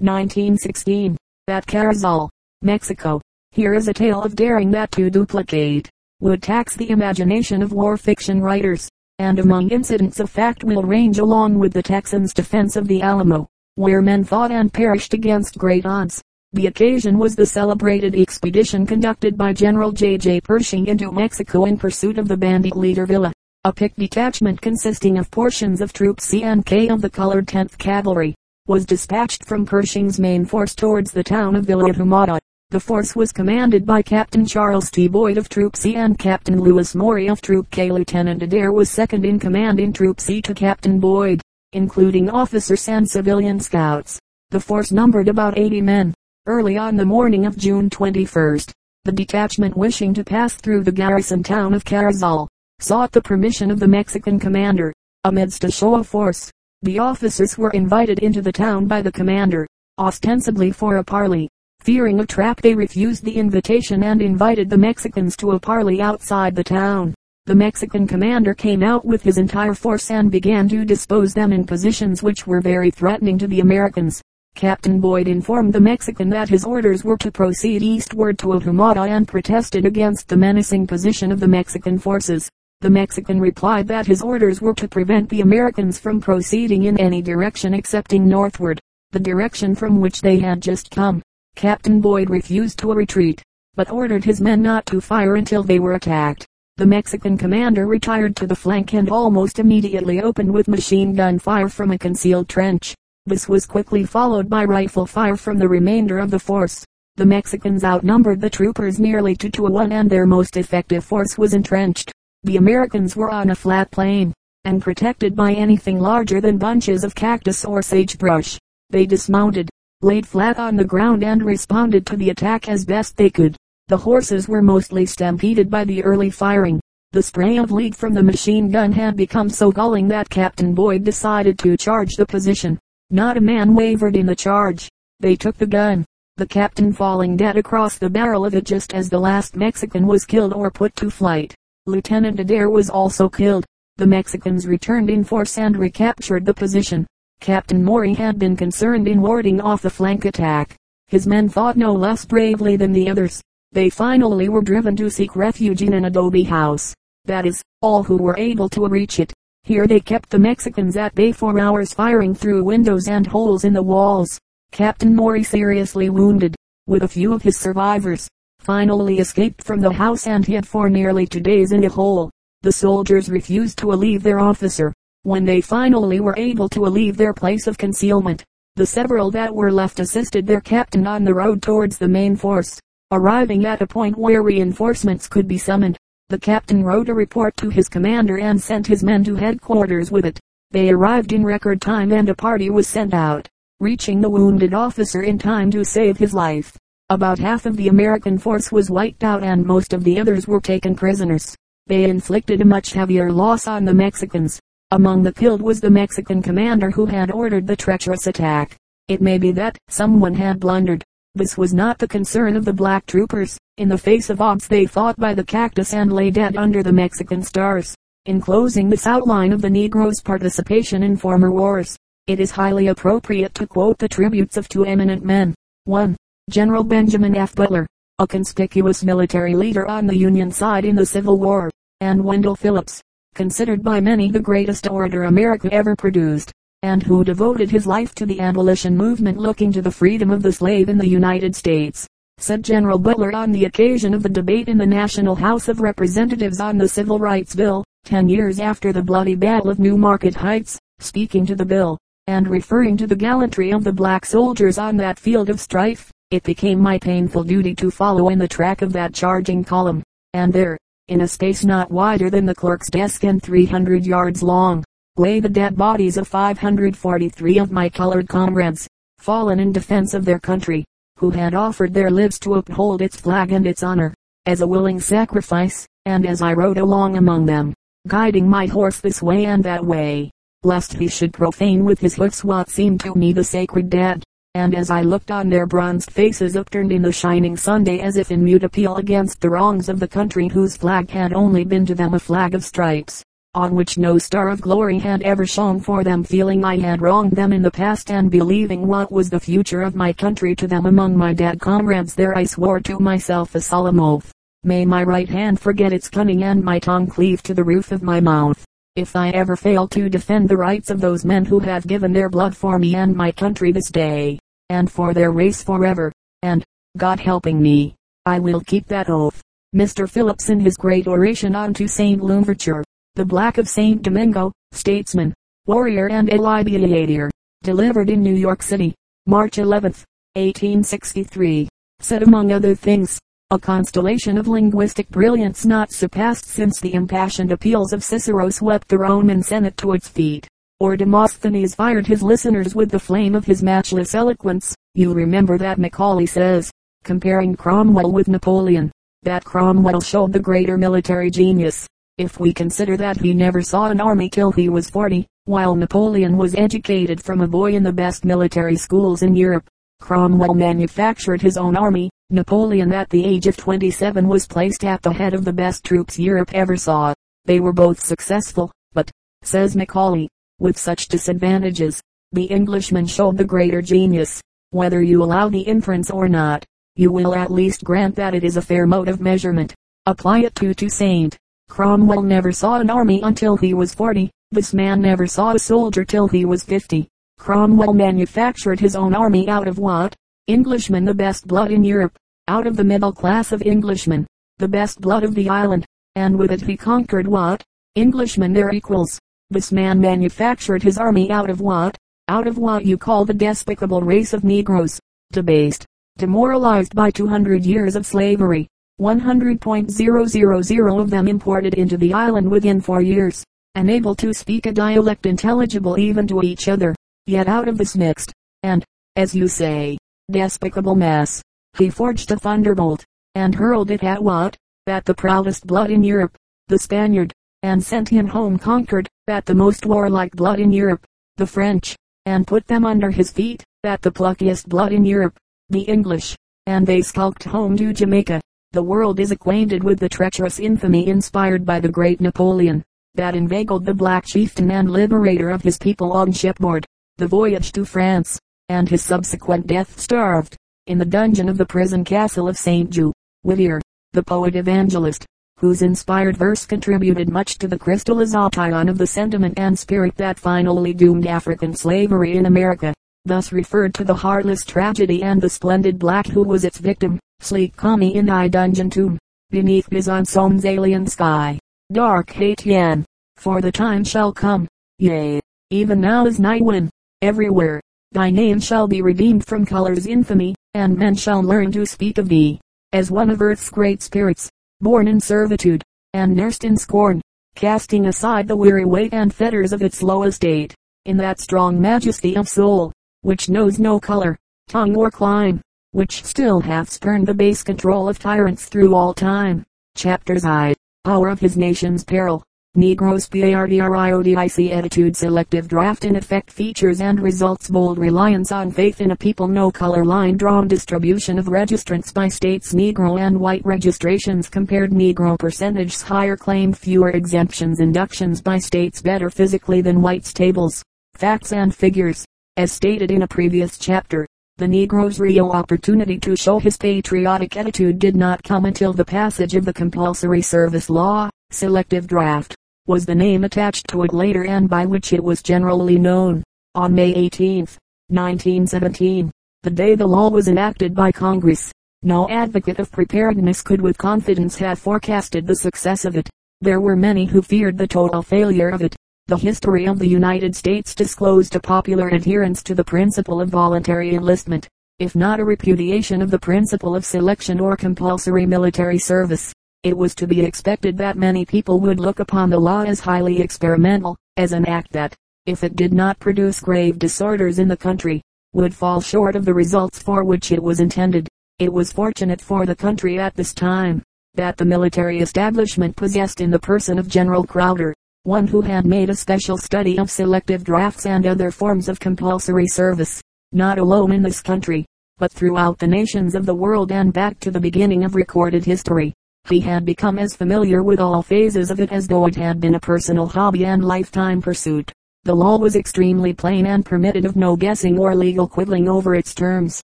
1916, 0.00 1.16
at 1.48 1.66
Carrizal, 1.66 2.28
Mexico. 2.62 3.20
Here 3.52 3.74
is 3.74 3.88
a 3.88 3.94
tale 3.94 4.22
of 4.22 4.36
daring 4.36 4.70
that 4.72 4.90
to 4.92 5.08
duplicate 5.08 5.88
would 6.20 6.42
tax 6.42 6.74
the 6.74 6.90
imagination 6.90 7.62
of 7.62 7.72
war 7.72 7.96
fiction 7.96 8.40
writers, 8.40 8.88
and 9.20 9.38
among 9.38 9.70
incidents 9.70 10.18
of 10.18 10.28
fact 10.28 10.64
will 10.64 10.82
range 10.82 11.20
along 11.20 11.56
with 11.56 11.72
the 11.72 11.82
Texans' 11.82 12.34
defense 12.34 12.74
of 12.74 12.88
the 12.88 13.00
Alamo, 13.00 13.46
where 13.76 14.02
men 14.02 14.24
fought 14.24 14.50
and 14.50 14.72
perished 14.72 15.14
against 15.14 15.58
great 15.58 15.86
odds. 15.86 16.20
The 16.54 16.66
occasion 16.66 17.18
was 17.18 17.36
the 17.36 17.46
celebrated 17.46 18.16
expedition 18.16 18.84
conducted 18.84 19.38
by 19.38 19.52
General 19.52 19.92
J. 19.92 20.18
J. 20.18 20.40
Pershing 20.40 20.86
into 20.86 21.12
Mexico 21.12 21.66
in 21.66 21.78
pursuit 21.78 22.18
of 22.18 22.26
the 22.26 22.36
bandit 22.36 22.76
leader 22.76 23.06
Villa. 23.06 23.32
A 23.62 23.72
picked 23.72 23.98
detachment 23.98 24.60
consisting 24.60 25.18
of 25.18 25.30
portions 25.30 25.80
of 25.80 25.92
Troop 25.92 26.20
C 26.20 26.42
and 26.42 26.66
K 26.66 26.88
of 26.88 27.00
the 27.00 27.10
colored 27.10 27.46
10th 27.46 27.78
Cavalry, 27.78 28.34
was 28.66 28.84
dispatched 28.84 29.46
from 29.46 29.64
Pershing's 29.64 30.18
main 30.18 30.44
force 30.44 30.74
towards 30.74 31.12
the 31.12 31.22
town 31.22 31.54
of 31.54 31.64
Villa 31.64 31.92
Ahumada. 31.92 32.38
The 32.70 32.80
force 32.80 33.16
was 33.16 33.32
commanded 33.32 33.86
by 33.86 34.02
Captain 34.02 34.44
Charles 34.44 34.90
T. 34.90 35.08
Boyd 35.08 35.38
of 35.38 35.48
Troop 35.48 35.74
C 35.74 35.94
and 35.94 36.18
Captain 36.18 36.60
Lewis 36.60 36.94
Morey 36.94 37.26
of 37.26 37.40
Troop 37.40 37.70
K. 37.70 37.90
Lieutenant 37.90 38.42
Adair 38.42 38.72
was 38.72 38.90
second 38.90 39.24
in 39.24 39.38
command 39.38 39.80
in 39.80 39.90
Troop 39.90 40.20
C 40.20 40.42
to 40.42 40.52
Captain 40.52 41.00
Boyd, 41.00 41.40
including 41.72 42.28
officers 42.28 42.86
and 42.86 43.08
civilian 43.08 43.58
scouts. 43.58 44.18
The 44.50 44.60
force 44.60 44.92
numbered 44.92 45.28
about 45.28 45.56
80 45.56 45.80
men. 45.80 46.14
Early 46.44 46.76
on 46.76 46.96
the 46.96 47.06
morning 47.06 47.46
of 47.46 47.56
June 47.56 47.88
21st, 47.88 48.70
the 49.06 49.12
detachment 49.12 49.74
wishing 49.74 50.12
to 50.12 50.22
pass 50.22 50.52
through 50.52 50.84
the 50.84 50.92
garrison 50.92 51.42
town 51.42 51.72
of 51.72 51.86
Carrizal, 51.86 52.48
sought 52.80 53.12
the 53.12 53.22
permission 53.22 53.70
of 53.70 53.80
the 53.80 53.88
Mexican 53.88 54.38
commander. 54.38 54.92
Amidst 55.24 55.64
a 55.64 55.70
show 55.70 55.94
of 55.94 56.06
force, 56.06 56.50
the 56.82 56.98
officers 56.98 57.56
were 57.56 57.70
invited 57.70 58.18
into 58.18 58.42
the 58.42 58.52
town 58.52 58.86
by 58.86 59.00
the 59.00 59.10
commander, 59.10 59.66
ostensibly 59.98 60.70
for 60.70 60.98
a 60.98 61.02
parley. 61.02 61.48
Fearing 61.80 62.20
a 62.20 62.26
trap 62.26 62.60
they 62.60 62.74
refused 62.74 63.24
the 63.24 63.36
invitation 63.36 64.02
and 64.02 64.20
invited 64.20 64.68
the 64.68 64.76
Mexicans 64.76 65.36
to 65.36 65.52
a 65.52 65.60
parley 65.60 66.00
outside 66.00 66.54
the 66.54 66.64
town. 66.64 67.14
The 67.46 67.54
Mexican 67.54 68.06
commander 68.06 68.52
came 68.52 68.82
out 68.82 69.06
with 69.06 69.22
his 69.22 69.38
entire 69.38 69.72
force 69.72 70.10
and 70.10 70.30
began 70.30 70.68
to 70.68 70.84
dispose 70.84 71.32
them 71.32 71.50
in 71.50 71.64
positions 71.64 72.22
which 72.22 72.46
were 72.46 72.60
very 72.60 72.90
threatening 72.90 73.38
to 73.38 73.46
the 73.46 73.60
Americans. 73.60 74.20
Captain 74.54 75.00
Boyd 75.00 75.28
informed 75.28 75.72
the 75.72 75.80
Mexican 75.80 76.28
that 76.30 76.48
his 76.48 76.64
orders 76.64 77.04
were 77.04 77.16
to 77.16 77.30
proceed 77.30 77.82
eastward 77.82 78.38
to 78.40 78.48
Ahumada 78.48 79.08
and 79.08 79.26
protested 79.26 79.86
against 79.86 80.28
the 80.28 80.36
menacing 80.36 80.86
position 80.86 81.32
of 81.32 81.40
the 81.40 81.48
Mexican 81.48 81.98
forces. 81.98 82.50
The 82.80 82.90
Mexican 82.90 83.40
replied 83.40 83.88
that 83.88 84.06
his 84.06 84.20
orders 84.20 84.60
were 84.60 84.74
to 84.74 84.88
prevent 84.88 85.28
the 85.30 85.40
Americans 85.40 85.98
from 85.98 86.20
proceeding 86.20 86.84
in 86.84 86.98
any 86.98 87.22
direction 87.22 87.72
excepting 87.72 88.28
northward, 88.28 88.78
the 89.12 89.20
direction 89.20 89.74
from 89.74 90.00
which 90.00 90.20
they 90.20 90.38
had 90.38 90.60
just 90.60 90.90
come. 90.90 91.22
Captain 91.58 92.00
Boyd 92.00 92.30
refused 92.30 92.78
to 92.78 92.92
retreat, 92.92 93.42
but 93.74 93.90
ordered 93.90 94.24
his 94.24 94.40
men 94.40 94.62
not 94.62 94.86
to 94.86 95.00
fire 95.00 95.34
until 95.34 95.64
they 95.64 95.80
were 95.80 95.94
attacked. 95.94 96.46
The 96.76 96.86
Mexican 96.86 97.36
commander 97.36 97.88
retired 97.88 98.36
to 98.36 98.46
the 98.46 98.54
flank 98.54 98.94
and 98.94 99.10
almost 99.10 99.58
immediately 99.58 100.22
opened 100.22 100.52
with 100.52 100.68
machine 100.68 101.16
gun 101.16 101.40
fire 101.40 101.68
from 101.68 101.90
a 101.90 101.98
concealed 101.98 102.48
trench. 102.48 102.94
This 103.26 103.48
was 103.48 103.66
quickly 103.66 104.04
followed 104.04 104.48
by 104.48 104.66
rifle 104.66 105.04
fire 105.04 105.34
from 105.34 105.58
the 105.58 105.66
remainder 105.66 106.20
of 106.20 106.30
the 106.30 106.38
force. 106.38 106.84
The 107.16 107.26
Mexicans 107.26 107.82
outnumbered 107.82 108.40
the 108.40 108.50
troopers 108.50 109.00
nearly 109.00 109.34
two 109.34 109.50
to 109.50 109.64
one 109.64 109.90
and 109.90 110.08
their 110.08 110.26
most 110.26 110.56
effective 110.56 111.04
force 111.04 111.36
was 111.36 111.54
entrenched. 111.54 112.12
The 112.44 112.58
Americans 112.58 113.16
were 113.16 113.32
on 113.32 113.50
a 113.50 113.56
flat 113.56 113.90
plain, 113.90 114.32
and 114.62 114.80
protected 114.80 115.34
by 115.34 115.54
anything 115.54 115.98
larger 115.98 116.40
than 116.40 116.56
bunches 116.56 117.02
of 117.02 117.16
cactus 117.16 117.64
or 117.64 117.82
sagebrush. 117.82 118.56
They 118.90 119.06
dismounted, 119.06 119.68
laid 120.02 120.26
flat 120.26 120.58
on 120.58 120.76
the 120.76 120.84
ground 120.84 121.24
and 121.24 121.44
responded 121.44 122.06
to 122.06 122.16
the 122.16 122.30
attack 122.30 122.68
as 122.68 122.84
best 122.84 123.16
they 123.16 123.28
could. 123.28 123.56
The 123.88 123.96
horses 123.96 124.48
were 124.48 124.62
mostly 124.62 125.06
stampeded 125.06 125.68
by 125.68 125.84
the 125.84 126.04
early 126.04 126.30
firing. 126.30 126.78
The 127.12 127.22
spray 127.22 127.56
of 127.56 127.72
lead 127.72 127.96
from 127.96 128.14
the 128.14 128.22
machine 128.22 128.70
gun 128.70 128.92
had 128.92 129.16
become 129.16 129.48
so 129.48 129.72
galling 129.72 130.06
that 130.08 130.28
Captain 130.28 130.74
Boyd 130.74 131.04
decided 131.04 131.58
to 131.60 131.76
charge 131.76 132.14
the 132.14 132.26
position. 132.26 132.78
Not 133.10 133.36
a 133.36 133.40
man 133.40 133.74
wavered 133.74 134.14
in 134.14 134.26
the 134.26 134.36
charge. 134.36 134.88
They 135.20 135.34
took 135.34 135.56
the 135.56 135.66
gun, 135.66 136.04
the 136.36 136.46
captain 136.46 136.92
falling 136.92 137.36
dead 137.36 137.56
across 137.56 137.98
the 137.98 138.08
barrel 138.08 138.46
of 138.46 138.54
it 138.54 138.64
just 138.64 138.94
as 138.94 139.10
the 139.10 139.18
last 139.18 139.56
Mexican 139.56 140.06
was 140.06 140.24
killed 140.24 140.52
or 140.52 140.70
put 140.70 140.94
to 140.94 141.10
flight. 141.10 141.52
Lieutenant 141.86 142.38
Adair 142.38 142.70
was 142.70 142.88
also 142.88 143.28
killed. 143.28 143.64
The 143.96 144.06
Mexicans 144.06 144.64
returned 144.64 145.10
in 145.10 145.24
force 145.24 145.58
and 145.58 145.76
recaptured 145.76 146.44
the 146.44 146.54
position. 146.54 147.08
Captain 147.40 147.82
Morey 147.84 148.14
had 148.14 148.38
been 148.38 148.56
concerned 148.56 149.08
in 149.08 149.22
warding 149.22 149.60
off 149.60 149.82
the 149.82 149.90
flank 149.90 150.24
attack. 150.24 150.74
His 151.06 151.26
men 151.26 151.48
fought 151.48 151.76
no 151.76 151.92
less 151.92 152.24
bravely 152.24 152.76
than 152.76 152.92
the 152.92 153.08
others. 153.08 153.40
They 153.72 153.90
finally 153.90 154.48
were 154.48 154.62
driven 154.62 154.96
to 154.96 155.10
seek 155.10 155.36
refuge 155.36 155.82
in 155.82 155.92
an 155.94 156.04
adobe 156.04 156.42
house. 156.42 156.94
That 157.24 157.46
is, 157.46 157.62
all 157.80 158.02
who 158.02 158.16
were 158.16 158.36
able 158.36 158.68
to 158.70 158.86
reach 158.86 159.20
it. 159.20 159.32
Here 159.62 159.86
they 159.86 160.00
kept 160.00 160.30
the 160.30 160.38
Mexicans 160.38 160.96
at 160.96 161.14
bay 161.14 161.32
for 161.32 161.58
hours 161.58 161.92
firing 161.92 162.34
through 162.34 162.64
windows 162.64 163.08
and 163.08 163.26
holes 163.26 163.64
in 163.64 163.72
the 163.72 163.82
walls. 163.82 164.38
Captain 164.72 165.14
Morey 165.14 165.42
seriously 165.42 166.10
wounded, 166.10 166.56
with 166.86 167.02
a 167.02 167.08
few 167.08 167.32
of 167.32 167.42
his 167.42 167.56
survivors, 167.56 168.28
finally 168.60 169.18
escaped 169.18 169.62
from 169.62 169.80
the 169.80 169.92
house 169.92 170.26
and 170.26 170.46
hid 170.46 170.66
for 170.66 170.88
nearly 170.88 171.26
two 171.26 171.40
days 171.40 171.72
in 171.72 171.84
a 171.84 171.88
hole. 171.88 172.30
The 172.62 172.72
soldiers 172.72 173.28
refused 173.28 173.78
to 173.78 173.90
relieve 173.90 174.22
their 174.22 174.40
officer. 174.40 174.92
When 175.24 175.44
they 175.44 175.60
finally 175.60 176.20
were 176.20 176.36
able 176.36 176.68
to 176.70 176.82
leave 176.82 177.16
their 177.16 177.34
place 177.34 177.66
of 177.66 177.76
concealment, 177.76 178.44
the 178.76 178.86
several 178.86 179.30
that 179.32 179.54
were 179.54 179.72
left 179.72 179.98
assisted 179.98 180.46
their 180.46 180.60
captain 180.60 181.06
on 181.06 181.24
the 181.24 181.34
road 181.34 181.60
towards 181.60 181.98
the 181.98 182.08
main 182.08 182.36
force. 182.36 182.80
Arriving 183.10 183.66
at 183.66 183.82
a 183.82 183.86
point 183.86 184.16
where 184.16 184.42
reinforcements 184.42 185.26
could 185.26 185.48
be 185.48 185.58
summoned, 185.58 185.98
the 186.28 186.38
captain 186.38 186.84
wrote 186.84 187.08
a 187.08 187.14
report 187.14 187.56
to 187.56 187.70
his 187.70 187.88
commander 187.88 188.38
and 188.38 188.62
sent 188.62 188.86
his 188.86 189.02
men 189.02 189.24
to 189.24 189.34
headquarters 189.34 190.10
with 190.10 190.26
it. 190.26 190.38
They 190.70 190.90
arrived 190.90 191.32
in 191.32 191.42
record 191.42 191.80
time 191.80 192.12
and 192.12 192.28
a 192.28 192.34
party 192.34 192.68
was 192.68 192.86
sent 192.86 193.14
out, 193.14 193.48
reaching 193.80 194.20
the 194.20 194.28
wounded 194.28 194.74
officer 194.74 195.22
in 195.22 195.38
time 195.38 195.70
to 195.70 195.84
save 195.84 196.18
his 196.18 196.34
life. 196.34 196.76
About 197.08 197.38
half 197.38 197.64
of 197.64 197.76
the 197.78 197.88
American 197.88 198.36
force 198.36 198.70
was 198.70 198.90
wiped 198.90 199.24
out 199.24 199.42
and 199.42 199.64
most 199.64 199.94
of 199.94 200.04
the 200.04 200.20
others 200.20 200.46
were 200.46 200.60
taken 200.60 200.94
prisoners. 200.94 201.56
They 201.86 202.04
inflicted 202.04 202.60
a 202.60 202.66
much 202.66 202.92
heavier 202.92 203.32
loss 203.32 203.66
on 203.66 203.86
the 203.86 203.94
Mexicans. 203.94 204.60
Among 204.90 205.22
the 205.22 205.34
killed 205.34 205.60
was 205.60 205.82
the 205.82 205.90
Mexican 205.90 206.40
commander 206.40 206.90
who 206.90 207.04
had 207.04 207.30
ordered 207.30 207.66
the 207.66 207.76
treacherous 207.76 208.26
attack. 208.26 208.74
It 209.06 209.20
may 209.20 209.36
be 209.36 209.52
that 209.52 209.76
someone 209.88 210.32
had 210.32 210.58
blundered. 210.58 211.04
This 211.34 211.58
was 211.58 211.74
not 211.74 211.98
the 211.98 212.08
concern 212.08 212.56
of 212.56 212.64
the 212.64 212.72
black 212.72 213.04
troopers. 213.04 213.58
In 213.76 213.90
the 213.90 213.98
face 213.98 214.30
of 214.30 214.40
odds 214.40 214.66
they 214.66 214.86
fought 214.86 215.18
by 215.18 215.34
the 215.34 215.44
cactus 215.44 215.92
and 215.92 216.10
lay 216.10 216.30
dead 216.30 216.56
under 216.56 216.82
the 216.82 216.92
Mexican 216.92 217.42
stars. 217.42 217.94
In 218.24 218.40
closing 218.40 218.88
this 218.88 219.06
outline 219.06 219.52
of 219.52 219.60
the 219.60 219.68
Negro's 219.68 220.22
participation 220.22 221.02
in 221.02 221.18
former 221.18 221.52
wars, 221.52 221.94
it 222.26 222.40
is 222.40 222.50
highly 222.50 222.86
appropriate 222.86 223.54
to 223.56 223.66
quote 223.66 223.98
the 223.98 224.08
tributes 224.08 224.56
of 224.56 224.70
two 224.70 224.86
eminent 224.86 225.22
men. 225.22 225.54
1. 225.84 226.16
General 226.48 226.82
Benjamin 226.82 227.36
F. 227.36 227.54
Butler, 227.54 227.86
a 228.18 228.26
conspicuous 228.26 229.04
military 229.04 229.54
leader 229.54 229.86
on 229.86 230.06
the 230.06 230.16
Union 230.16 230.50
side 230.50 230.86
in 230.86 230.96
the 230.96 231.04
Civil 231.04 231.38
War, 231.38 231.70
and 232.00 232.24
Wendell 232.24 232.56
Phillips, 232.56 233.02
considered 233.38 233.84
by 233.84 234.00
many 234.00 234.32
the 234.32 234.40
greatest 234.40 234.90
orator 234.90 235.22
America 235.22 235.72
ever 235.72 235.94
produced, 235.94 236.50
and 236.82 237.04
who 237.04 237.22
devoted 237.22 237.70
his 237.70 237.86
life 237.86 238.12
to 238.12 238.26
the 238.26 238.40
abolition 238.40 238.96
movement 238.96 239.38
looking 239.38 239.70
to 239.70 239.80
the 239.80 239.92
freedom 239.92 240.32
of 240.32 240.42
the 240.42 240.50
slave 240.50 240.88
in 240.88 240.98
the 240.98 241.06
United 241.06 241.54
States, 241.54 242.04
said 242.38 242.64
General 242.64 242.98
Butler 242.98 243.32
on 243.32 243.52
the 243.52 243.66
occasion 243.66 244.12
of 244.12 244.24
the 244.24 244.28
debate 244.28 244.68
in 244.68 244.76
the 244.76 244.84
National 244.84 245.36
House 245.36 245.68
of 245.68 245.80
Representatives 245.80 246.58
on 246.58 246.78
the 246.78 246.88
Civil 246.88 247.20
Rights 247.20 247.54
Bill, 247.54 247.84
ten 248.04 248.28
years 248.28 248.58
after 248.58 248.92
the 248.92 249.04
bloody 249.04 249.36
Battle 249.36 249.70
of 249.70 249.78
New 249.78 249.96
Market 249.96 250.34
Heights, 250.34 250.76
speaking 250.98 251.46
to 251.46 251.54
the 251.54 251.64
bill, 251.64 251.96
and 252.26 252.48
referring 252.48 252.96
to 252.96 253.06
the 253.06 253.14
gallantry 253.14 253.70
of 253.70 253.84
the 253.84 253.92
black 253.92 254.26
soldiers 254.26 254.78
on 254.78 254.96
that 254.96 255.16
field 255.16 255.48
of 255.48 255.60
strife. 255.60 256.10
It 256.32 256.42
became 256.42 256.80
my 256.80 256.98
painful 256.98 257.44
duty 257.44 257.76
to 257.76 257.92
follow 257.92 258.30
in 258.30 258.40
the 258.40 258.48
track 258.48 258.82
of 258.82 258.92
that 258.94 259.14
charging 259.14 259.62
column, 259.62 260.02
and 260.34 260.52
there, 260.52 260.76
in 261.08 261.22
a 261.22 261.28
space 261.28 261.64
not 261.64 261.90
wider 261.90 262.30
than 262.30 262.44
the 262.44 262.54
clerk's 262.54 262.90
desk 262.90 263.24
and 263.24 263.42
300 263.42 264.06
yards 264.06 264.42
long, 264.42 264.84
lay 265.16 265.40
the 265.40 265.48
dead 265.48 265.76
bodies 265.76 266.16
of 266.16 266.28
543 266.28 267.58
of 267.58 267.72
my 267.72 267.88
colored 267.88 268.28
comrades, 268.28 268.86
fallen 269.18 269.58
in 269.58 269.72
defense 269.72 270.14
of 270.14 270.24
their 270.24 270.38
country, 270.38 270.84
who 271.18 271.30
had 271.30 271.54
offered 271.54 271.92
their 271.92 272.10
lives 272.10 272.38
to 272.38 272.54
uphold 272.54 273.02
its 273.02 273.20
flag 273.20 273.52
and 273.52 273.66
its 273.66 273.82
honor, 273.82 274.14
as 274.46 274.60
a 274.60 274.66
willing 274.66 275.00
sacrifice, 275.00 275.86
and 276.04 276.26
as 276.26 276.42
I 276.42 276.52
rode 276.52 276.78
along 276.78 277.16
among 277.16 277.46
them, 277.46 277.74
guiding 278.06 278.48
my 278.48 278.66
horse 278.66 279.00
this 279.00 279.22
way 279.22 279.46
and 279.46 279.64
that 279.64 279.84
way, 279.84 280.30
lest 280.62 280.92
he 280.92 281.08
should 281.08 281.32
profane 281.32 281.84
with 281.84 281.98
his 281.98 282.14
hoofs 282.16 282.44
what 282.44 282.68
seemed 282.68 283.00
to 283.00 283.14
me 283.14 283.32
the 283.32 283.44
sacred 283.44 283.90
dead, 283.90 284.22
and 284.58 284.74
as 284.74 284.90
I 284.90 285.02
looked 285.02 285.30
on 285.30 285.48
their 285.48 285.66
bronzed 285.66 286.10
faces 286.10 286.56
upturned 286.56 286.90
in 286.90 287.02
the 287.02 287.12
shining 287.12 287.56
Sunday 287.56 288.00
as 288.00 288.16
if 288.16 288.32
in 288.32 288.42
mute 288.42 288.64
appeal 288.64 288.96
against 288.96 289.40
the 289.40 289.50
wrongs 289.50 289.88
of 289.88 290.00
the 290.00 290.08
country 290.08 290.48
whose 290.48 290.76
flag 290.76 291.08
had 291.10 291.32
only 291.32 291.64
been 291.64 291.86
to 291.86 291.94
them 291.94 292.14
a 292.14 292.18
flag 292.18 292.56
of 292.56 292.64
stripes, 292.64 293.22
on 293.54 293.76
which 293.76 293.96
no 293.96 294.18
star 294.18 294.48
of 294.48 294.60
glory 294.60 294.98
had 294.98 295.22
ever 295.22 295.46
shone 295.46 295.78
for 295.78 296.02
them 296.02 296.24
feeling 296.24 296.64
I 296.64 296.76
had 296.76 297.00
wronged 297.00 297.36
them 297.36 297.52
in 297.52 297.62
the 297.62 297.70
past 297.70 298.10
and 298.10 298.32
believing 298.32 298.86
what 298.86 299.12
was 299.12 299.30
the 299.30 299.38
future 299.38 299.82
of 299.82 299.94
my 299.94 300.12
country 300.12 300.56
to 300.56 300.66
them 300.66 300.86
among 300.86 301.16
my 301.16 301.32
dead 301.32 301.60
comrades 301.60 302.16
there 302.16 302.36
I 302.36 302.42
swore 302.42 302.80
to 302.80 302.98
myself 302.98 303.54
a 303.54 303.60
solemn 303.60 304.00
oath. 304.00 304.32
May 304.64 304.84
my 304.84 305.04
right 305.04 305.28
hand 305.28 305.60
forget 305.60 305.92
its 305.92 306.10
cunning 306.10 306.42
and 306.42 306.64
my 306.64 306.80
tongue 306.80 307.06
cleave 307.06 307.44
to 307.44 307.54
the 307.54 307.62
roof 307.62 307.92
of 307.92 308.02
my 308.02 308.18
mouth. 308.18 308.64
If 308.96 309.14
I 309.14 309.30
ever 309.30 309.54
fail 309.54 309.86
to 309.88 310.08
defend 310.08 310.48
the 310.48 310.56
rights 310.56 310.90
of 310.90 311.00
those 311.00 311.24
men 311.24 311.44
who 311.44 311.60
have 311.60 311.86
given 311.86 312.12
their 312.12 312.28
blood 312.28 312.56
for 312.56 312.80
me 312.80 312.96
and 312.96 313.14
my 313.14 313.30
country 313.30 313.70
this 313.70 313.88
day, 313.88 314.40
and 314.70 314.90
for 314.90 315.14
their 315.14 315.30
race 315.30 315.62
forever, 315.62 316.12
and, 316.42 316.64
God 316.96 317.20
helping 317.20 317.60
me, 317.60 317.94
I 318.26 318.38
will 318.38 318.60
keep 318.60 318.86
that 318.88 319.08
oath. 319.08 319.42
Mr. 319.74 320.08
Phillips 320.08 320.48
in 320.48 320.60
his 320.60 320.76
great 320.76 321.06
oration 321.06 321.54
on 321.54 321.74
Toussaint 321.74 322.22
Louverture, 322.22 322.82
the 323.16 323.24
Black 323.24 323.58
of 323.58 323.68
St. 323.68 324.02
Domingo, 324.02 324.52
statesman, 324.72 325.34
warrior 325.66 326.08
and 326.08 326.32
alleviator, 326.32 327.30
delivered 327.62 328.08
in 328.08 328.22
New 328.22 328.34
York 328.34 328.62
City, 328.62 328.94
March 329.26 329.58
11, 329.58 329.92
1863, 330.34 331.68
said 332.00 332.22
among 332.22 332.52
other 332.52 332.74
things, 332.74 333.18
a 333.50 333.58
constellation 333.58 334.38
of 334.38 334.46
linguistic 334.46 335.08
brilliance 335.08 335.64
not 335.64 335.92
surpassed 335.92 336.44
since 336.44 336.80
the 336.80 336.94
impassioned 336.94 337.50
appeals 337.50 337.92
of 337.92 338.04
Cicero 338.04 338.50
swept 338.50 338.88
the 338.88 338.98
Roman 338.98 339.42
Senate 339.42 339.76
to 339.78 339.92
its 339.92 340.08
feet, 340.08 340.46
or 340.80 340.96
Demosthenes 340.96 341.74
fired 341.74 342.06
his 342.06 342.22
listeners 342.22 342.74
with 342.74 342.90
the 342.90 342.98
flame 342.98 343.34
of 343.34 343.44
his 343.44 343.62
matchless 343.62 344.14
eloquence. 344.14 344.74
You 344.94 345.12
remember 345.12 345.58
that 345.58 345.78
Macaulay 345.78 346.26
says, 346.26 346.70
comparing 347.02 347.56
Cromwell 347.56 348.12
with 348.12 348.28
Napoleon, 348.28 348.92
that 349.24 349.44
Cromwell 349.44 350.00
showed 350.00 350.32
the 350.32 350.38
greater 350.38 350.78
military 350.78 351.30
genius. 351.30 351.86
If 352.16 352.38
we 352.38 352.52
consider 352.52 352.96
that 352.96 353.20
he 353.20 353.34
never 353.34 353.62
saw 353.62 353.90
an 353.90 354.00
army 354.00 354.28
till 354.28 354.52
he 354.52 354.68
was 354.68 354.90
40, 354.90 355.26
while 355.46 355.74
Napoleon 355.74 356.36
was 356.36 356.54
educated 356.54 357.22
from 357.22 357.40
a 357.40 357.48
boy 357.48 357.74
in 357.74 357.82
the 357.82 357.92
best 357.92 358.24
military 358.24 358.76
schools 358.76 359.22
in 359.22 359.34
Europe, 359.34 359.68
Cromwell 360.00 360.54
manufactured 360.54 361.42
his 361.42 361.56
own 361.56 361.76
army. 361.76 362.10
Napoleon 362.30 362.92
at 362.92 363.08
the 363.08 363.24
age 363.24 363.46
of 363.46 363.56
27 363.56 364.28
was 364.28 364.46
placed 364.46 364.84
at 364.84 365.02
the 365.02 365.12
head 365.12 365.34
of 365.34 365.44
the 365.44 365.52
best 365.52 365.84
troops 365.84 366.18
Europe 366.18 366.50
ever 366.52 366.76
saw. 366.76 367.14
They 367.46 367.58
were 367.58 367.72
both 367.72 367.98
successful, 367.98 368.70
but, 368.92 369.10
says 369.42 369.74
Macaulay, 369.74 370.28
with 370.58 370.76
such 370.76 371.08
disadvantages, 371.08 372.02
the 372.32 372.44
Englishman 372.44 373.06
showed 373.06 373.36
the 373.36 373.44
greater 373.44 373.80
genius. 373.80 374.42
Whether 374.70 375.02
you 375.02 375.22
allow 375.22 375.48
the 375.48 375.60
inference 375.62 376.10
or 376.10 376.28
not, 376.28 376.64
you 376.96 377.10
will 377.10 377.34
at 377.34 377.50
least 377.50 377.84
grant 377.84 378.16
that 378.16 378.34
it 378.34 378.44
is 378.44 378.56
a 378.56 378.62
fair 378.62 378.86
mode 378.86 379.08
of 379.08 379.20
measurement. 379.20 379.74
Apply 380.04 380.40
it 380.40 380.54
to 380.56 380.74
Toussaint. 380.74 381.36
Cromwell 381.68 382.22
never 382.22 382.50
saw 382.50 382.80
an 382.80 382.90
army 382.90 383.20
until 383.22 383.56
he 383.56 383.72
was 383.72 383.94
40. 383.94 384.30
This 384.50 384.74
man 384.74 385.00
never 385.00 385.26
saw 385.26 385.52
a 385.52 385.58
soldier 385.58 386.04
till 386.04 386.28
he 386.28 386.44
was 386.44 386.64
50. 386.64 387.08
Cromwell 387.38 387.94
manufactured 387.94 388.80
his 388.80 388.96
own 388.96 389.14
army 389.14 389.48
out 389.48 389.68
of 389.68 389.78
what? 389.78 390.14
Englishmen 390.48 391.04
the 391.04 391.14
best 391.14 391.46
blood 391.46 391.70
in 391.70 391.84
Europe. 391.84 392.16
Out 392.48 392.66
of 392.66 392.76
the 392.76 392.84
middle 392.84 393.12
class 393.12 393.52
of 393.52 393.62
Englishmen. 393.62 394.26
The 394.56 394.68
best 394.68 395.00
blood 395.00 395.22
of 395.22 395.34
the 395.34 395.48
island. 395.48 395.86
And 396.16 396.38
with 396.38 396.50
it 396.50 396.62
he 396.62 396.76
conquered 396.76 397.28
what? 397.28 397.62
Englishmen 397.96 398.52
their 398.52 398.70
equals. 398.70 399.20
This 399.50 399.72
man 399.72 400.00
manufactured 400.00 400.82
his 400.82 400.98
army 400.98 401.30
out 401.30 401.50
of 401.50 401.60
what? 401.60 401.98
out 402.28 402.46
of 402.46 402.58
what 402.58 402.84
you 402.84 402.98
call 402.98 403.24
the 403.24 403.32
despicable 403.32 404.02
race 404.02 404.34
of 404.34 404.44
Negroes, 404.44 405.00
debased, 405.32 405.86
demoralized 406.18 406.94
by 406.94 407.10
200 407.10 407.64
years 407.64 407.96
of 407.96 408.04
slavery, 408.04 408.68
100.000 409.00 411.00
of 411.00 411.10
them 411.10 411.26
imported 411.26 411.72
into 411.74 411.96
the 411.96 412.12
island 412.12 412.50
within 412.50 412.82
four 412.82 413.00
years, 413.00 413.42
unable 413.76 414.14
to 414.14 414.34
speak 414.34 414.66
a 414.66 414.72
dialect 414.72 415.24
intelligible 415.24 415.98
even 415.98 416.26
to 416.26 416.42
each 416.42 416.68
other, 416.68 416.94
yet 417.26 417.48
out 417.48 417.66
of 417.66 417.78
this 417.78 417.96
mixed, 417.96 418.30
and, 418.62 418.84
as 419.16 419.34
you 419.34 419.48
say, 419.48 419.96
despicable 420.30 420.94
mass, 420.94 421.42
he 421.78 421.88
forged 421.88 422.30
a 422.30 422.36
thunderbolt, 422.36 423.06
and 423.34 423.54
hurled 423.54 423.90
it 423.90 424.04
at 424.04 424.22
what? 424.22 424.54
At 424.86 425.06
the 425.06 425.14
proudest 425.14 425.66
blood 425.66 425.90
in 425.90 426.04
Europe, 426.04 426.36
the 426.66 426.78
Spaniard, 426.78 427.32
and 427.62 427.82
sent 427.82 428.10
him 428.10 428.26
home 428.26 428.58
conquered, 428.58 429.08
at 429.28 429.46
the 429.46 429.54
most 429.54 429.86
warlike 429.86 430.32
blood 430.32 430.60
in 430.60 430.72
Europe, 430.72 431.04
the 431.36 431.46
French 431.46 431.96
and 432.28 432.46
put 432.46 432.66
them 432.66 432.84
under 432.84 433.10
his 433.10 433.30
feet, 433.30 433.64
that 433.82 434.02
the 434.02 434.10
pluckiest 434.10 434.68
blood 434.68 434.92
in 434.92 435.02
Europe, 435.02 435.34
the 435.70 435.80
English, 435.80 436.36
and 436.66 436.86
they 436.86 437.00
skulked 437.00 437.44
home 437.44 437.74
to 437.74 437.94
Jamaica. 437.94 438.38
The 438.72 438.82
world 438.82 439.18
is 439.18 439.30
acquainted 439.30 439.82
with 439.82 439.98
the 439.98 440.10
treacherous 440.10 440.58
infamy 440.58 441.08
inspired 441.08 441.64
by 441.64 441.80
the 441.80 441.88
great 441.88 442.20
Napoleon, 442.20 442.84
that 443.14 443.34
inveigled 443.34 443.86
the 443.86 443.94
black 443.94 444.26
chieftain 444.26 444.70
and 444.70 444.90
liberator 444.90 445.48
of 445.48 445.62
his 445.62 445.78
people 445.78 446.12
on 446.12 446.30
shipboard, 446.32 446.84
the 447.16 447.26
voyage 447.26 447.72
to 447.72 447.86
France, 447.86 448.38
and 448.68 448.90
his 448.90 449.02
subsequent 449.02 449.66
death 449.66 449.98
starved, 449.98 450.54
in 450.86 450.98
the 450.98 451.06
dungeon 451.06 451.48
of 451.48 451.56
the 451.56 451.64
prison 451.64 452.04
castle 452.04 452.46
of 452.46 452.58
St. 452.58 452.90
Joux. 452.90 453.10
Whittier, 453.42 453.80
the 454.12 454.22
poet 454.22 454.54
evangelist, 454.54 455.24
whose 455.58 455.82
inspired 455.82 456.36
verse 456.36 456.64
contributed 456.64 457.28
much 457.28 457.58
to 457.58 457.66
the 457.66 457.78
crystallization 457.78 458.88
of 458.88 458.96
the 458.96 459.06
sentiment 459.06 459.58
and 459.58 459.76
spirit 459.76 460.14
that 460.14 460.38
finally 460.38 460.94
doomed 460.94 461.26
African 461.26 461.74
slavery 461.74 462.36
in 462.36 462.46
America, 462.46 462.94
thus 463.24 463.50
referred 463.50 463.92
to 463.94 464.04
the 464.04 464.14
heartless 464.14 464.64
tragedy 464.64 465.24
and 465.24 465.40
the 465.40 465.48
splendid 465.48 465.98
black 465.98 466.28
who 466.28 466.44
was 466.44 466.64
its 466.64 466.78
victim, 466.78 467.18
sleek 467.40 467.74
Connie 467.76 468.14
in 468.14 468.26
thy 468.26 468.46
dungeon 468.46 468.88
tomb, 468.88 469.18
beneath 469.50 469.90
Besançon's 469.90 470.64
alien 470.64 471.08
sky. 471.08 471.58
Dark 471.90 472.30
Haitian, 472.30 473.04
for 473.36 473.60
the 473.60 473.72
time 473.72 474.04
shall 474.04 474.32
come, 474.32 474.68
yea, 474.98 475.40
even 475.70 476.00
now 476.00 476.24
is 476.26 476.38
night 476.38 476.62
when, 476.62 476.88
everywhere, 477.20 477.80
thy 478.12 478.30
name 478.30 478.60
shall 478.60 478.86
be 478.86 479.02
redeemed 479.02 479.44
from 479.44 479.66
color's 479.66 480.06
infamy, 480.06 480.54
and 480.74 480.96
men 480.96 481.16
shall 481.16 481.42
learn 481.42 481.72
to 481.72 481.84
speak 481.84 482.16
of 482.16 482.28
thee, 482.28 482.60
as 482.92 483.10
one 483.10 483.28
of 483.28 483.42
earth's 483.42 483.70
great 483.70 484.02
spirits 484.02 484.48
born 484.80 485.08
in 485.08 485.20
servitude, 485.20 485.82
and 486.12 486.34
nursed 486.34 486.64
in 486.64 486.76
scorn, 486.76 487.20
casting 487.54 488.06
aside 488.06 488.46
the 488.46 488.56
weary 488.56 488.84
weight 488.84 489.12
and 489.12 489.34
fetters 489.34 489.72
of 489.72 489.82
its 489.82 490.02
low 490.02 490.22
estate, 490.22 490.74
in 491.06 491.16
that 491.16 491.40
strong 491.40 491.80
majesty 491.80 492.36
of 492.36 492.48
soul, 492.48 492.92
which 493.22 493.48
knows 493.48 493.78
no 493.78 493.98
color, 493.98 494.38
tongue 494.68 494.96
or 494.96 495.10
clime, 495.10 495.60
which 495.92 496.24
still 496.24 496.60
hath 496.60 496.90
spurned 496.90 497.26
the 497.26 497.34
base 497.34 497.62
control 497.62 498.08
of 498.08 498.18
tyrants 498.18 498.66
through 498.66 498.94
all 498.94 499.14
time. 499.14 499.64
Chapters 499.96 500.44
I. 500.44 500.74
Power 501.04 501.28
of 501.28 501.40
his 501.40 501.56
nation's 501.56 502.04
peril. 502.04 502.44
Negroes 502.78 503.28
PARDRIODIC 503.28 504.70
attitude 504.70 505.16
selective 505.16 505.66
draft 505.66 506.04
in 506.04 506.14
effect 506.14 506.48
features 506.48 507.00
and 507.00 507.20
results 507.20 507.68
bold 507.68 507.98
reliance 507.98 508.52
on 508.52 508.70
faith 508.70 509.00
in 509.00 509.10
a 509.10 509.16
people 509.16 509.48
no 509.48 509.68
color 509.68 510.04
line 510.04 510.36
drawn 510.36 510.68
distribution 510.68 511.40
of 511.40 511.46
registrants 511.46 512.14
by 512.14 512.28
states 512.28 512.74
Negro 512.74 513.20
and 513.20 513.40
white 513.40 513.66
registrations 513.66 514.48
compared 514.48 514.92
Negro 514.92 515.36
percentages 515.36 516.02
higher 516.02 516.36
claim 516.36 516.72
fewer 516.72 517.10
exemptions 517.10 517.80
inductions 517.80 518.40
by 518.40 518.58
states 518.58 519.02
better 519.02 519.28
physically 519.28 519.80
than 519.80 520.00
whites 520.00 520.32
tables, 520.32 520.80
facts 521.14 521.52
and 521.52 521.74
figures, 521.74 522.24
as 522.56 522.70
stated 522.70 523.10
in 523.10 523.22
a 523.22 523.26
previous 523.26 523.76
chapter. 523.76 524.24
The 524.58 524.66
Negro's 524.66 525.18
real 525.18 525.50
opportunity 525.50 526.16
to 526.20 526.36
show 526.36 526.60
his 526.60 526.76
patriotic 526.76 527.56
attitude 527.56 527.98
did 527.98 528.14
not 528.14 528.44
come 528.44 528.66
until 528.66 528.92
the 528.92 529.04
passage 529.04 529.56
of 529.56 529.64
the 529.64 529.74
compulsory 529.74 530.42
service 530.42 530.88
law, 530.88 531.28
selective 531.50 532.06
draft 532.06 532.54
was 532.88 533.06
the 533.06 533.14
name 533.14 533.44
attached 533.44 533.86
to 533.88 534.02
it 534.02 534.12
later 534.12 534.46
and 534.46 534.68
by 534.68 534.86
which 534.86 535.12
it 535.12 535.22
was 535.22 535.42
generally 535.42 535.98
known. 535.98 536.42
On 536.74 536.94
May 536.94 537.14
18, 537.14 537.66
1917, 538.08 539.30
the 539.62 539.70
day 539.70 539.94
the 539.94 540.06
law 540.06 540.30
was 540.30 540.48
enacted 540.48 540.94
by 540.94 541.12
Congress, 541.12 541.70
no 542.02 542.28
advocate 542.28 542.78
of 542.78 542.92
preparedness 542.92 543.60
could 543.60 543.80
with 543.80 543.98
confidence 543.98 544.56
have 544.56 544.78
forecasted 544.78 545.46
the 545.46 545.56
success 545.56 546.04
of 546.04 546.16
it. 546.16 546.30
There 546.60 546.80
were 546.80 546.94
many 546.94 547.26
who 547.26 547.42
feared 547.42 547.76
the 547.76 547.88
total 547.88 548.22
failure 548.22 548.68
of 548.68 548.82
it. 548.82 548.94
The 549.26 549.36
history 549.36 549.86
of 549.86 549.98
the 549.98 550.06
United 550.06 550.54
States 550.54 550.94
disclosed 550.94 551.56
a 551.56 551.60
popular 551.60 552.08
adherence 552.08 552.62
to 552.62 552.74
the 552.76 552.84
principle 552.84 553.40
of 553.40 553.48
voluntary 553.48 554.14
enlistment, 554.14 554.68
if 555.00 555.16
not 555.16 555.40
a 555.40 555.44
repudiation 555.44 556.22
of 556.22 556.30
the 556.30 556.38
principle 556.38 556.94
of 556.94 557.04
selection 557.04 557.58
or 557.58 557.76
compulsory 557.76 558.46
military 558.46 558.98
service. 558.98 559.52
It 559.84 559.96
was 559.96 560.12
to 560.16 560.26
be 560.26 560.40
expected 560.40 560.98
that 560.98 561.16
many 561.16 561.44
people 561.44 561.78
would 561.80 562.00
look 562.00 562.18
upon 562.18 562.50
the 562.50 562.58
law 562.58 562.82
as 562.82 562.98
highly 562.98 563.40
experimental, 563.40 564.16
as 564.36 564.52
an 564.52 564.66
act 564.66 564.92
that, 564.92 565.14
if 565.46 565.62
it 565.62 565.76
did 565.76 565.92
not 565.92 566.18
produce 566.18 566.60
grave 566.60 566.98
disorders 566.98 567.60
in 567.60 567.68
the 567.68 567.76
country, 567.76 568.20
would 568.54 568.74
fall 568.74 569.00
short 569.00 569.36
of 569.36 569.44
the 569.44 569.54
results 569.54 570.02
for 570.02 570.24
which 570.24 570.50
it 570.50 570.60
was 570.60 570.80
intended. 570.80 571.28
It 571.60 571.72
was 571.72 571.92
fortunate 571.92 572.40
for 572.40 572.66
the 572.66 572.74
country 572.74 573.20
at 573.20 573.34
this 573.34 573.54
time, 573.54 574.02
that 574.34 574.56
the 574.56 574.64
military 574.64 575.20
establishment 575.20 575.94
possessed 575.94 576.40
in 576.40 576.50
the 576.50 576.58
person 576.58 576.98
of 576.98 577.06
General 577.06 577.44
Crowder, 577.44 577.94
one 578.24 578.48
who 578.48 578.60
had 578.60 578.84
made 578.84 579.10
a 579.10 579.14
special 579.14 579.56
study 579.56 579.96
of 579.96 580.10
selective 580.10 580.64
drafts 580.64 581.06
and 581.06 581.24
other 581.24 581.52
forms 581.52 581.88
of 581.88 582.00
compulsory 582.00 582.66
service, 582.66 583.22
not 583.52 583.78
alone 583.78 584.10
in 584.10 584.22
this 584.24 584.40
country, 584.40 584.84
but 585.18 585.30
throughout 585.30 585.78
the 585.78 585.86
nations 585.86 586.34
of 586.34 586.46
the 586.46 586.54
world 586.54 586.90
and 586.90 587.12
back 587.12 587.38
to 587.38 587.52
the 587.52 587.60
beginning 587.60 588.02
of 588.02 588.16
recorded 588.16 588.64
history. 588.64 589.14
He 589.48 589.60
had 589.60 589.86
become 589.86 590.18
as 590.18 590.36
familiar 590.36 590.82
with 590.82 591.00
all 591.00 591.22
phases 591.22 591.70
of 591.70 591.80
it 591.80 591.90
as 591.90 592.06
though 592.06 592.26
it 592.26 592.36
had 592.36 592.60
been 592.60 592.74
a 592.74 592.80
personal 592.80 593.26
hobby 593.26 593.64
and 593.64 593.82
lifetime 593.82 594.42
pursuit. 594.42 594.92
The 595.24 595.34
law 595.34 595.56
was 595.56 595.74
extremely 595.74 596.34
plain 596.34 596.66
and 596.66 596.84
permitted 596.84 597.24
of 597.24 597.34
no 597.34 597.56
guessing 597.56 597.98
or 597.98 598.14
legal 598.14 598.46
quibbling 598.46 598.90
over 598.90 599.14
its 599.14 599.34
terms. 599.34 599.82